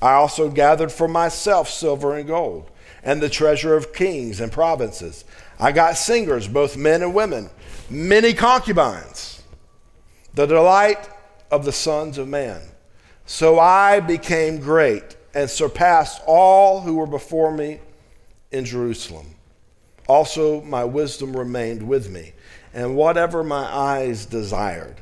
I 0.00 0.12
also 0.12 0.48
gathered 0.48 0.92
for 0.92 1.08
myself 1.08 1.68
silver 1.68 2.16
and 2.16 2.26
gold, 2.26 2.70
and 3.02 3.20
the 3.20 3.28
treasure 3.28 3.76
of 3.76 3.92
kings 3.92 4.40
and 4.40 4.50
provinces. 4.50 5.24
I 5.58 5.72
got 5.72 5.96
singers, 5.96 6.48
both 6.48 6.76
men 6.76 7.02
and 7.02 7.14
women, 7.14 7.50
many 7.90 8.32
concubines, 8.32 9.42
the 10.34 10.46
delight 10.46 11.08
of 11.50 11.64
the 11.64 11.72
sons 11.72 12.18
of 12.18 12.28
man. 12.28 12.60
So 13.26 13.58
I 13.58 14.00
became 14.00 14.58
great 14.58 15.16
and 15.34 15.48
surpassed 15.48 16.22
all 16.26 16.80
who 16.80 16.96
were 16.96 17.06
before 17.06 17.52
me 17.52 17.80
in 18.52 18.64
Jerusalem. 18.64 19.26
Also, 20.06 20.60
my 20.62 20.84
wisdom 20.84 21.36
remained 21.36 21.82
with 21.82 22.10
me, 22.10 22.32
and 22.72 22.94
whatever 22.94 23.42
my 23.42 23.64
eyes 23.64 24.26
desired, 24.26 25.00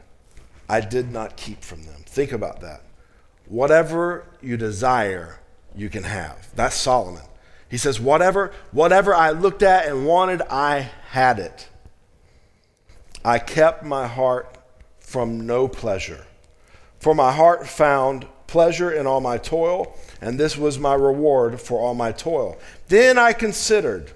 I 0.72 0.80
did 0.80 1.12
not 1.12 1.36
keep 1.36 1.62
from 1.62 1.82
them. 1.82 2.00
Think 2.06 2.32
about 2.32 2.62
that. 2.62 2.80
Whatever 3.44 4.24
you 4.40 4.56
desire, 4.56 5.38
you 5.76 5.90
can 5.90 6.04
have. 6.04 6.48
That's 6.56 6.74
Solomon. 6.74 7.24
He 7.68 7.76
says, 7.76 8.00
whatever, 8.00 8.52
whatever 8.70 9.14
I 9.14 9.32
looked 9.32 9.62
at 9.62 9.86
and 9.86 10.06
wanted, 10.06 10.40
I 10.48 10.88
had 11.10 11.38
it. 11.38 11.68
I 13.22 13.38
kept 13.38 13.84
my 13.84 14.06
heart 14.06 14.56
from 14.98 15.46
no 15.46 15.68
pleasure. 15.68 16.24
For 16.98 17.14
my 17.14 17.32
heart 17.32 17.66
found 17.66 18.26
pleasure 18.46 18.90
in 18.90 19.06
all 19.06 19.20
my 19.20 19.36
toil, 19.36 19.94
and 20.22 20.40
this 20.40 20.56
was 20.56 20.78
my 20.78 20.94
reward 20.94 21.60
for 21.60 21.78
all 21.78 21.92
my 21.92 22.12
toil. 22.12 22.56
Then 22.88 23.18
I 23.18 23.34
considered, 23.34 24.12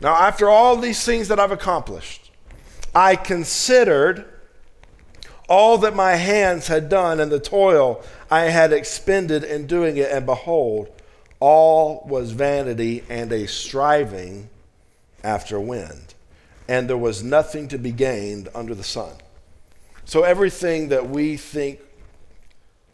now 0.00 0.16
after 0.16 0.48
all 0.48 0.76
these 0.76 1.04
things 1.04 1.28
that 1.28 1.38
I've 1.38 1.52
accomplished, 1.52 2.32
I 2.92 3.14
considered 3.14 4.24
all 5.50 5.78
that 5.78 5.96
my 5.96 6.14
hands 6.14 6.68
had 6.68 6.88
done 6.88 7.18
and 7.18 7.30
the 7.30 7.40
toil 7.40 8.02
I 8.30 8.42
had 8.42 8.72
expended 8.72 9.42
in 9.42 9.66
doing 9.66 9.96
it, 9.96 10.08
and 10.10 10.24
behold, 10.24 10.88
all 11.40 12.06
was 12.06 12.30
vanity 12.30 13.02
and 13.10 13.32
a 13.32 13.48
striving 13.48 14.48
after 15.24 15.58
wind, 15.58 16.14
and 16.68 16.88
there 16.88 16.96
was 16.96 17.24
nothing 17.24 17.66
to 17.68 17.78
be 17.78 17.90
gained 17.90 18.48
under 18.54 18.76
the 18.76 18.84
sun. 18.84 19.12
So 20.04 20.22
everything 20.22 20.90
that 20.90 21.10
we 21.10 21.36
think 21.36 21.80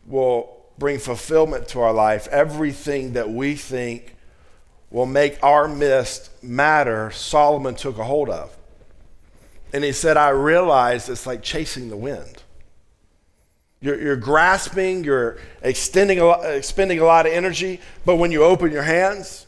will 0.07 0.57
bring 0.79 0.99
fulfillment 0.99 1.69
to 1.69 1.81
our 1.81 1.93
life, 1.93 2.27
everything 2.29 3.13
that 3.13 3.29
we 3.29 3.55
think 3.55 4.17
will 4.91 5.07
make 5.07 5.39
our 5.43 5.69
mist 5.69 6.31
matter, 6.43 7.11
Solomon 7.11 7.75
took 7.75 7.99
a 7.99 8.05
hold 8.05 8.31
of. 8.31 8.57
And 9.75 9.85
he 9.85 9.93
said, 9.93 10.17
I 10.17 10.31
realize 10.31 11.11
it's 11.11 11.27
like 11.27 11.43
chasing 11.43 11.91
the 11.91 11.97
wind. 11.97 12.45
You're, 13.87 14.01
you're 14.01 14.17
grasping, 14.17 15.05
you're 15.05 15.39
extending 15.63 16.19
a 16.19 16.25
lot, 16.25 16.45
expending 16.45 16.99
a 16.99 17.05
lot 17.05 17.25
of 17.25 17.33
energy, 17.33 17.81
but 18.05 18.17
when 18.17 18.33
you 18.33 18.43
open 18.43 18.73
your 18.73 18.83
hands, 18.83 19.47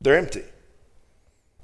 they're 0.00 0.18
empty. 0.18 0.42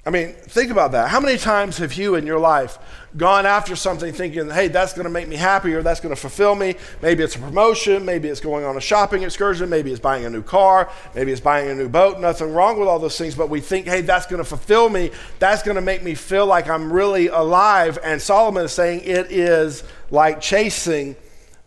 I 0.04 0.10
mean, 0.10 0.32
think 0.32 0.72
about 0.72 0.92
that. 0.92 1.10
How 1.10 1.20
many 1.20 1.38
times 1.38 1.78
have 1.78 1.92
you 1.92 2.16
in 2.16 2.26
your 2.26 2.40
life 2.40 2.76
gone 3.16 3.46
after 3.46 3.76
something 3.76 4.12
thinking, 4.12 4.50
hey, 4.50 4.66
that's 4.66 4.94
going 4.94 5.04
to 5.04 5.10
make 5.10 5.28
me 5.28 5.36
happy 5.36 5.72
or 5.74 5.82
that's 5.82 6.00
going 6.00 6.12
to 6.12 6.20
fulfill 6.20 6.56
me? 6.56 6.74
Maybe 7.00 7.22
it's 7.22 7.36
a 7.36 7.38
promotion, 7.38 8.04
maybe 8.04 8.26
it's 8.26 8.40
going 8.40 8.64
on 8.64 8.76
a 8.76 8.80
shopping 8.80 9.22
excursion, 9.22 9.70
maybe 9.70 9.92
it's 9.92 10.00
buying 10.00 10.24
a 10.24 10.30
new 10.30 10.42
car, 10.42 10.90
maybe 11.14 11.30
it's 11.30 11.40
buying 11.40 11.70
a 11.70 11.74
new 11.76 11.88
boat. 11.88 12.18
Nothing 12.18 12.52
wrong 12.52 12.80
with 12.80 12.88
all 12.88 12.98
those 12.98 13.16
things, 13.16 13.36
but 13.36 13.48
we 13.48 13.60
think, 13.60 13.86
hey, 13.86 14.00
that's 14.00 14.26
going 14.26 14.42
to 14.42 14.48
fulfill 14.48 14.88
me. 14.88 15.12
That's 15.38 15.62
going 15.62 15.76
to 15.76 15.80
make 15.80 16.02
me 16.02 16.16
feel 16.16 16.46
like 16.46 16.68
I'm 16.68 16.92
really 16.92 17.28
alive. 17.28 17.96
And 18.02 18.20
Solomon 18.20 18.64
is 18.64 18.72
saying 18.72 19.02
it 19.04 19.30
is 19.30 19.84
like 20.10 20.40
chasing 20.40 21.14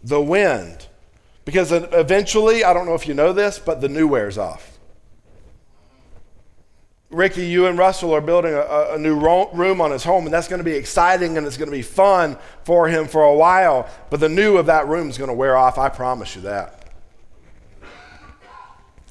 the 0.04 0.20
wind. 0.20 0.88
Because 1.46 1.72
eventually, 1.72 2.65
I 2.65 2.74
don't 2.74 2.86
know 2.86 2.96
if 2.96 3.08
you 3.08 3.13
know 3.13 3.32
this, 3.32 3.60
but 3.60 3.80
the 3.80 3.88
new 3.88 4.10
wears 4.10 4.38
off. 4.38 4.75
Ricky, 7.15 7.45
you 7.45 7.67
and 7.67 7.77
Russell 7.77 8.13
are 8.13 8.19
building 8.19 8.53
a, 8.53 8.89
a, 8.91 9.00
new 9.00 9.15
room 9.17 9.79
on 9.79 9.91
his 9.91 10.03
home, 10.03 10.25
and 10.25 10.34
that's 10.34 10.50
going 10.50 10.60
to 10.60 10.65
be 10.65 10.74
exciting 10.74 11.38
and 11.38 11.48
it's 11.48 11.55
going 11.55 11.69
to 11.69 11.75
be 11.75 11.81
fun 11.81 12.38
for 12.65 12.89
him 12.89 13.07
for 13.07 13.24
a 13.24 13.34
while. 13.34 13.89
But 14.10 14.19
the 14.19 14.27
new 14.27 14.57
of 14.57 14.65
that 14.65 14.89
room 14.89 15.10
is 15.10 15.17
going 15.17 15.29
to 15.29 15.34
wear 15.34 15.55
off. 15.55 15.77
I 15.77 15.88
promise 15.88 16.36
you 16.36 16.41
that. 16.41 16.81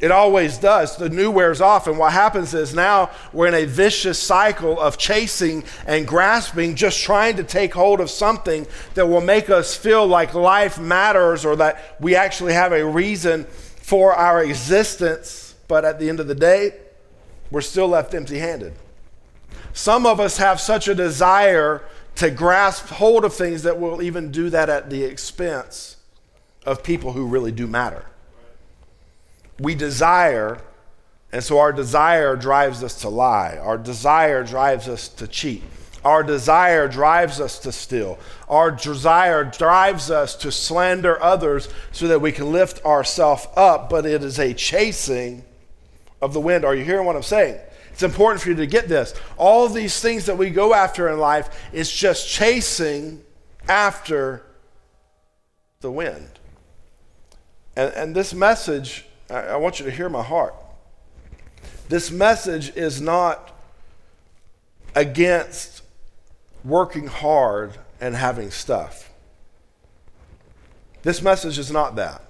It 0.00 0.11
always 0.11 0.58
does. 0.58 0.99
The 0.99 1.08
new 1.08 1.30
wears 1.30 1.62
off, 1.62 1.87
and 1.87 1.99
what 1.99 2.12
happens 2.12 2.52
is 2.52 2.75
now 2.75 3.11
we're 3.32 3.46
in 3.46 3.54
a 3.54 3.64
vicious 3.64 4.18
cycle 4.18 4.78
of 4.78 4.99
chasing 4.99 5.64
and 5.87 6.06
grasping, 6.06 6.75
just 6.75 7.02
trying 7.02 7.37
to 7.38 7.42
take 7.42 7.73
hold 7.73 8.00
of 8.00 8.11
something 8.11 8.66
that 8.94 9.06
will 9.06 9.23
make 9.23 9.49
us 9.49 9.75
feel 9.75 10.06
like 10.06 10.34
life 10.34 10.78
matters 10.78 11.46
or 11.46 11.56
that 11.56 11.96
we 12.00 12.16
actually 12.16 12.52
have 12.52 12.73
a 12.73 12.84
reason 12.84 13.44
for 13.44 14.12
our 14.12 14.44
existence. 14.44 15.54
But 15.68 15.87
at 15.87 15.99
the 15.99 16.11
end 16.11 16.20
of 16.20 16.26
the 16.26 16.34
day, 16.34 16.73
we're 17.54 17.61
still 17.61 17.87
left 17.87 18.12
empty 18.14 18.40
handed. 18.40 18.73
Some 19.73 20.06
of 20.06 20.18
us 20.18 20.38
have 20.38 20.58
such 20.58 20.88
a 20.88 20.94
desire 20.94 21.82
to 22.16 22.28
grasp 22.28 22.87
hold 22.87 23.25
of 23.25 23.32
things 23.32 23.62
that 23.62 23.78
we'll 23.78 24.02
even 24.02 24.32
do 24.32 24.50
that 24.50 24.68
at 24.68 24.90
the 24.90 25.04
expense 25.04 25.99
of 26.66 26.82
people 26.82 27.12
who 27.12 27.28
really 27.28 27.52
do 27.52 27.68
matter. 27.68 28.06
We 29.61 29.76
desire, 29.76 30.62
and 31.30 31.44
so 31.44 31.61
our 31.61 31.73
desire 31.73 32.34
drives 32.34 32.82
us 32.82 33.02
to 33.02 33.08
lie. 33.08 33.56
Our 33.56 33.78
desire 33.78 34.42
drives 34.42 34.88
us 34.88 35.06
to 35.11 35.28
cheat. 35.28 35.62
Our 36.04 36.25
desire 36.25 36.88
drives 36.88 37.40
us 37.40 37.61
to 37.61 37.70
steal. 37.70 38.18
Our 38.49 38.73
desire 38.73 39.44
drives 39.44 40.11
us 40.11 40.34
to 40.37 40.50
slander 40.50 41.23
others 41.23 41.68
so 41.92 42.08
that 42.08 42.20
we 42.20 42.32
can 42.32 42.50
lift 42.50 42.84
ourselves 42.84 43.46
up, 43.56 43.90
but 43.90 44.06
it 44.06 44.25
is 44.25 44.40
a 44.40 44.54
chasing 44.54 45.44
of 46.25 46.33
the 46.33 46.40
wind. 46.40 46.64
Are 46.64 46.75
you 46.75 46.85
hearing 46.85 47.07
what 47.07 47.16
I'm 47.16 47.23
saying? 47.23 47.59
It's 47.93 48.02
important 48.02 48.43
for 48.43 48.49
you 48.49 48.57
to 48.57 48.66
get 48.66 48.88
this. 48.88 49.14
All 49.37 49.69
these 49.69 50.00
things 50.00 50.26
that 50.26 50.37
we 50.37 50.50
go 50.50 50.75
after 50.75 51.09
in 51.09 51.19
life 51.19 51.71
is 51.73 51.93
just 51.93 52.28
chasing 52.28 53.23
after 53.69 54.43
the 55.81 55.90
wind. 55.90 56.28
And, 57.76 57.93
and 57.93 58.16
this 58.16 58.33
message, 58.35 59.04
I, 59.31 59.40
I 59.40 59.57
want 59.57 59.78
you 59.78 59.85
to 59.85 59.93
hear 59.93 60.09
my 60.09 60.23
heart. 60.23 60.54
This 61.88 62.11
message 62.11 62.75
is 62.75 63.00
not 63.00 63.52
against 64.95 65.83
working 66.64 67.07
hard 67.07 67.78
and 68.00 68.16
having 68.16 68.50
stuff. 68.50 69.12
This 71.02 71.21
message 71.21 71.59
is 71.59 71.71
not 71.71 71.97
that. 71.97 72.23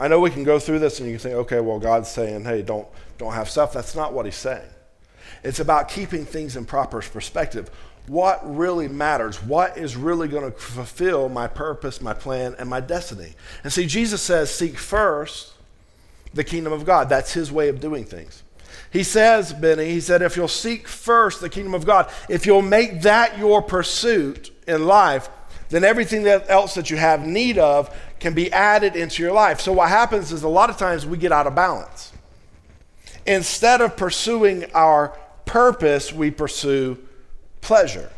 I 0.00 0.08
know 0.08 0.18
we 0.18 0.30
can 0.30 0.44
go 0.44 0.58
through 0.58 0.80
this 0.80 0.98
and 0.98 1.08
you 1.08 1.14
can 1.16 1.22
think, 1.22 1.34
okay, 1.36 1.60
well, 1.60 1.78
God's 1.78 2.10
saying, 2.10 2.44
hey, 2.44 2.62
don't, 2.62 2.88
don't 3.20 3.34
have 3.34 3.48
stuff. 3.48 3.72
That's 3.72 3.94
not 3.94 4.12
what 4.12 4.24
he's 4.24 4.34
saying. 4.34 4.68
It's 5.44 5.60
about 5.60 5.88
keeping 5.88 6.24
things 6.24 6.56
in 6.56 6.64
proper 6.64 7.00
perspective. 7.00 7.70
What 8.06 8.40
really 8.42 8.88
matters? 8.88 9.42
What 9.42 9.78
is 9.78 9.94
really 9.94 10.26
going 10.26 10.50
to 10.50 10.58
fulfill 10.58 11.28
my 11.28 11.46
purpose, 11.46 12.00
my 12.00 12.14
plan, 12.14 12.56
and 12.58 12.68
my 12.68 12.80
destiny? 12.80 13.34
And 13.62 13.72
see, 13.72 13.86
Jesus 13.86 14.20
says, 14.20 14.52
seek 14.52 14.76
first 14.76 15.52
the 16.34 16.42
kingdom 16.42 16.72
of 16.72 16.84
God. 16.84 17.08
That's 17.08 17.32
his 17.32 17.52
way 17.52 17.68
of 17.68 17.80
doing 17.80 18.04
things. 18.04 18.42
He 18.90 19.04
says, 19.04 19.52
Benny, 19.52 19.90
he 19.90 20.00
said, 20.00 20.22
if 20.22 20.36
you'll 20.36 20.48
seek 20.48 20.88
first 20.88 21.40
the 21.40 21.48
kingdom 21.48 21.74
of 21.74 21.86
God, 21.86 22.10
if 22.28 22.46
you'll 22.46 22.62
make 22.62 23.02
that 23.02 23.38
your 23.38 23.62
pursuit 23.62 24.50
in 24.66 24.86
life, 24.86 25.28
then 25.68 25.84
everything 25.84 26.24
that 26.24 26.50
else 26.50 26.74
that 26.74 26.90
you 26.90 26.96
have 26.96 27.24
need 27.24 27.58
of 27.58 27.94
can 28.18 28.34
be 28.34 28.50
added 28.52 28.96
into 28.96 29.22
your 29.22 29.32
life. 29.32 29.60
So 29.60 29.72
what 29.72 29.88
happens 29.88 30.32
is 30.32 30.42
a 30.42 30.48
lot 30.48 30.70
of 30.70 30.76
times 30.76 31.06
we 31.06 31.16
get 31.16 31.30
out 31.30 31.46
of 31.46 31.54
balance. 31.54 32.09
Instead 33.26 33.80
of 33.80 33.96
pursuing 33.96 34.70
our 34.72 35.16
purpose, 35.44 36.12
we 36.12 36.30
pursue 36.30 36.98
pleasure. 37.60 38.10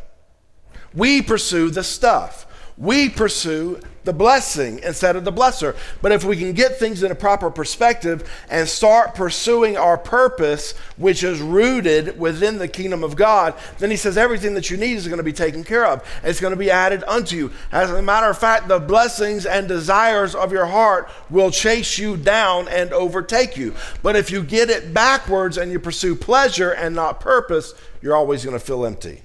We 0.93 1.21
pursue 1.21 1.69
the 1.69 1.83
stuff. 1.83 2.42
We 2.77 3.09
pursue 3.09 3.79
the 4.03 4.13
blessing 4.13 4.79
instead 4.83 5.15
of 5.15 5.23
the 5.23 5.31
blesser. 5.31 5.75
But 6.01 6.11
if 6.11 6.23
we 6.23 6.35
can 6.35 6.53
get 6.53 6.77
things 6.77 7.03
in 7.03 7.11
a 7.11 7.15
proper 7.15 7.49
perspective 7.49 8.29
and 8.49 8.67
start 8.67 9.15
pursuing 9.15 9.77
our 9.77 9.97
purpose, 9.97 10.73
which 10.97 11.23
is 11.23 11.41
rooted 11.41 12.19
within 12.19 12.57
the 12.57 12.67
kingdom 12.67 13.03
of 13.03 13.15
God, 13.15 13.53
then 13.79 13.91
he 13.91 13.97
says 13.97 14.17
everything 14.17 14.53
that 14.55 14.69
you 14.69 14.77
need 14.77 14.97
is 14.97 15.07
going 15.07 15.17
to 15.17 15.23
be 15.23 15.33
taken 15.33 15.63
care 15.63 15.85
of. 15.85 16.05
It's 16.23 16.39
going 16.39 16.51
to 16.51 16.57
be 16.57 16.71
added 16.71 17.03
unto 17.07 17.35
you. 17.35 17.51
As 17.71 17.91
a 17.91 18.01
matter 18.01 18.27
of 18.27 18.37
fact, 18.37 18.67
the 18.67 18.79
blessings 18.79 19.45
and 19.45 19.67
desires 19.67 20.35
of 20.35 20.51
your 20.51 20.65
heart 20.65 21.09
will 21.29 21.51
chase 21.51 21.97
you 21.97 22.17
down 22.17 22.67
and 22.67 22.91
overtake 22.91 23.55
you. 23.55 23.73
But 24.01 24.15
if 24.15 24.31
you 24.31 24.43
get 24.43 24.69
it 24.69 24.93
backwards 24.93 25.57
and 25.57 25.71
you 25.71 25.79
pursue 25.79 26.15
pleasure 26.15 26.71
and 26.71 26.95
not 26.95 27.19
purpose, 27.19 27.73
you're 28.01 28.15
always 28.15 28.43
going 28.43 28.57
to 28.57 28.63
feel 28.65 28.85
empty. 28.85 29.21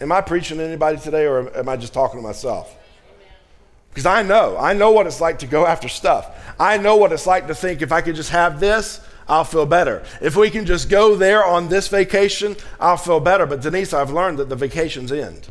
Am 0.00 0.10
I 0.10 0.20
preaching 0.20 0.58
to 0.58 0.64
anybody 0.64 0.98
today 0.98 1.26
or 1.26 1.56
am 1.56 1.68
I 1.68 1.76
just 1.76 1.94
talking 1.94 2.18
to 2.18 2.22
myself? 2.22 2.76
Because 3.90 4.06
I 4.06 4.22
know, 4.22 4.56
I 4.58 4.72
know 4.72 4.90
what 4.90 5.06
it's 5.06 5.20
like 5.20 5.38
to 5.40 5.46
go 5.46 5.66
after 5.66 5.88
stuff. 5.88 6.36
I 6.58 6.78
know 6.78 6.96
what 6.96 7.12
it's 7.12 7.26
like 7.26 7.46
to 7.46 7.54
think 7.54 7.80
if 7.80 7.92
I 7.92 8.00
could 8.00 8.16
just 8.16 8.30
have 8.30 8.58
this, 8.58 9.00
I'll 9.28 9.44
feel 9.44 9.66
better. 9.66 10.04
If 10.20 10.36
we 10.36 10.50
can 10.50 10.66
just 10.66 10.90
go 10.90 11.14
there 11.14 11.44
on 11.44 11.68
this 11.68 11.86
vacation, 11.86 12.56
I'll 12.80 12.96
feel 12.96 13.20
better. 13.20 13.46
But 13.46 13.62
Denise, 13.62 13.92
I've 13.92 14.10
learned 14.10 14.38
that 14.38 14.48
the 14.48 14.56
vacations 14.56 15.12
end. 15.12 15.48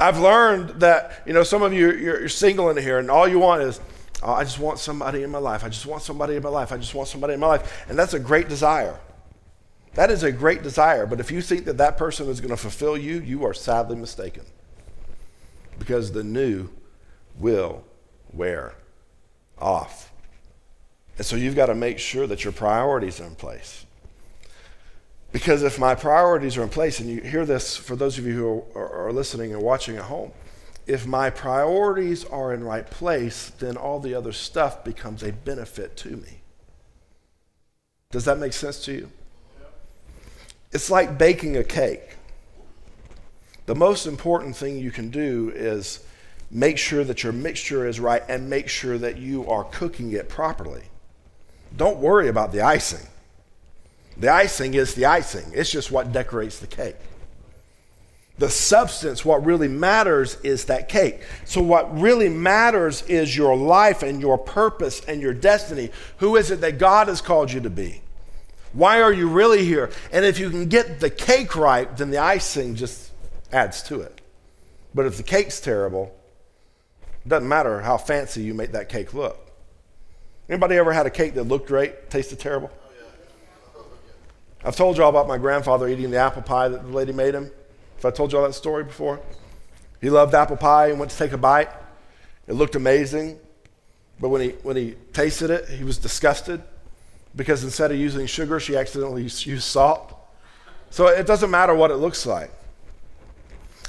I've 0.00 0.18
learned 0.18 0.80
that, 0.80 1.22
you 1.24 1.32
know, 1.32 1.44
some 1.44 1.62
of 1.62 1.72
you, 1.72 1.92
you're, 1.92 2.20
you're 2.20 2.28
single 2.28 2.68
in 2.70 2.76
here 2.76 2.98
and 2.98 3.08
all 3.08 3.26
you 3.26 3.38
want 3.38 3.62
is, 3.62 3.80
oh, 4.22 4.32
I 4.32 4.42
just 4.42 4.58
want 4.58 4.80
somebody 4.80 5.22
in 5.22 5.30
my 5.30 5.38
life. 5.38 5.64
I 5.64 5.68
just 5.68 5.86
want 5.86 6.02
somebody 6.02 6.34
in 6.34 6.42
my 6.42 6.48
life. 6.48 6.72
I 6.72 6.76
just 6.76 6.94
want 6.94 7.08
somebody 7.08 7.34
in 7.34 7.40
my 7.40 7.46
life. 7.46 7.86
And 7.88 7.96
that's 7.96 8.14
a 8.14 8.18
great 8.18 8.48
desire. 8.48 8.98
That 9.96 10.10
is 10.10 10.22
a 10.22 10.30
great 10.30 10.62
desire, 10.62 11.06
but 11.06 11.20
if 11.20 11.30
you 11.30 11.40
think 11.40 11.64
that 11.64 11.78
that 11.78 11.96
person 11.96 12.28
is 12.28 12.42
going 12.42 12.50
to 12.50 12.56
fulfill 12.56 12.98
you, 12.98 13.18
you 13.20 13.46
are 13.46 13.54
sadly 13.54 13.96
mistaken. 13.96 14.44
Because 15.78 16.12
the 16.12 16.22
new 16.22 16.68
will 17.38 17.82
wear 18.30 18.74
off. 19.58 20.12
And 21.16 21.24
so 21.24 21.34
you've 21.34 21.56
got 21.56 21.66
to 21.66 21.74
make 21.74 21.98
sure 21.98 22.26
that 22.26 22.44
your 22.44 22.52
priorities 22.52 23.22
are 23.22 23.26
in 23.26 23.36
place. 23.36 23.86
Because 25.32 25.62
if 25.62 25.78
my 25.78 25.94
priorities 25.94 26.58
are 26.58 26.62
in 26.62 26.68
place, 26.68 27.00
and 27.00 27.08
you 27.08 27.22
hear 27.22 27.46
this 27.46 27.74
for 27.74 27.96
those 27.96 28.18
of 28.18 28.26
you 28.26 28.34
who 28.34 28.78
are, 28.78 29.10
listening 29.12 29.54
and 29.54 29.62
watching 29.62 29.96
at 29.96 30.04
home, 30.04 30.30
if 30.86 31.06
my 31.06 31.30
priorities 31.30 32.22
are 32.26 32.52
in 32.52 32.62
right 32.62 32.88
place, 32.88 33.50
then 33.58 33.78
all 33.78 33.98
the 33.98 34.14
other 34.14 34.32
stuff 34.32 34.84
becomes 34.84 35.22
a 35.22 35.32
benefit 35.32 35.96
to 35.96 36.10
me. 36.10 36.42
Does 38.10 38.26
that 38.26 38.38
make 38.38 38.52
sense 38.52 38.84
to 38.84 38.92
you? 38.92 39.10
It's 40.72 40.90
like 40.90 41.18
baking 41.18 41.56
a 41.56 41.64
cake. 41.64 42.16
The 43.66 43.74
most 43.74 44.06
important 44.06 44.56
thing 44.56 44.78
you 44.78 44.90
can 44.90 45.10
do 45.10 45.52
is 45.54 46.00
make 46.50 46.78
sure 46.78 47.04
that 47.04 47.22
your 47.22 47.32
mixture 47.32 47.86
is 47.86 47.98
right 47.98 48.22
and 48.28 48.48
make 48.48 48.68
sure 48.68 48.98
that 48.98 49.18
you 49.18 49.48
are 49.48 49.64
cooking 49.64 50.12
it 50.12 50.28
properly. 50.28 50.84
Don't 51.76 51.98
worry 51.98 52.28
about 52.28 52.52
the 52.52 52.60
icing. 52.60 53.06
The 54.16 54.28
icing 54.28 54.74
is 54.74 54.94
the 54.94 55.04
icing, 55.04 55.44
it's 55.52 55.70
just 55.70 55.90
what 55.90 56.12
decorates 56.12 56.58
the 56.58 56.66
cake. 56.66 56.96
The 58.38 58.50
substance, 58.50 59.24
what 59.24 59.44
really 59.44 59.68
matters 59.68 60.38
is 60.42 60.66
that 60.66 60.88
cake. 60.90 61.22
So, 61.46 61.62
what 61.62 61.98
really 61.98 62.28
matters 62.28 63.02
is 63.02 63.34
your 63.34 63.56
life 63.56 64.02
and 64.02 64.20
your 64.20 64.36
purpose 64.36 65.00
and 65.06 65.22
your 65.22 65.32
destiny. 65.32 65.90
Who 66.18 66.36
is 66.36 66.50
it 66.50 66.60
that 66.60 66.78
God 66.78 67.08
has 67.08 67.22
called 67.22 67.50
you 67.50 67.60
to 67.62 67.70
be? 67.70 68.02
Why 68.76 69.00
are 69.00 69.12
you 69.12 69.26
really 69.26 69.64
here? 69.64 69.90
And 70.12 70.26
if 70.26 70.38
you 70.38 70.50
can 70.50 70.68
get 70.68 71.00
the 71.00 71.08
cake 71.08 71.56
right, 71.56 71.96
then 71.96 72.10
the 72.10 72.18
icing 72.18 72.74
just 72.74 73.10
adds 73.50 73.82
to 73.84 74.02
it. 74.02 74.20
But 74.94 75.06
if 75.06 75.16
the 75.16 75.22
cake's 75.22 75.60
terrible, 75.60 76.14
it 77.24 77.28
doesn't 77.30 77.48
matter 77.48 77.80
how 77.80 77.96
fancy 77.96 78.42
you 78.42 78.52
make 78.52 78.72
that 78.72 78.90
cake 78.90 79.14
look. 79.14 79.50
Anybody 80.46 80.76
ever 80.76 80.92
had 80.92 81.06
a 81.06 81.10
cake 81.10 81.32
that 81.34 81.44
looked 81.44 81.68
great, 81.68 82.10
tasted 82.10 82.38
terrible? 82.38 82.70
I've 84.62 84.76
told 84.76 84.98
you 84.98 85.04
all 85.04 85.10
about 85.10 85.26
my 85.26 85.38
grandfather 85.38 85.88
eating 85.88 86.10
the 86.10 86.18
apple 86.18 86.42
pie 86.42 86.68
that 86.68 86.82
the 86.82 86.92
lady 86.92 87.14
made 87.14 87.34
him. 87.34 87.50
If 87.96 88.04
I 88.04 88.10
told 88.10 88.30
you 88.30 88.38
all 88.38 88.44
that 88.44 88.52
story 88.52 88.84
before, 88.84 89.20
he 90.02 90.10
loved 90.10 90.34
apple 90.34 90.58
pie 90.58 90.88
and 90.88 90.98
went 90.98 91.10
to 91.12 91.16
take 91.16 91.32
a 91.32 91.38
bite. 91.38 91.70
It 92.46 92.52
looked 92.52 92.74
amazing, 92.74 93.38
but 94.20 94.28
when 94.28 94.42
he 94.42 94.48
when 94.62 94.76
he 94.76 94.96
tasted 95.14 95.48
it, 95.48 95.66
he 95.70 95.82
was 95.82 95.96
disgusted 95.96 96.62
because 97.36 97.62
instead 97.62 97.92
of 97.92 97.98
using 97.98 98.26
sugar, 98.26 98.58
she 98.58 98.76
accidentally 98.76 99.22
used 99.22 99.62
salt. 99.62 100.14
So 100.90 101.08
it 101.08 101.26
doesn't 101.26 101.50
matter 101.50 101.74
what 101.74 101.90
it 101.90 101.96
looks 101.96 102.24
like. 102.24 102.50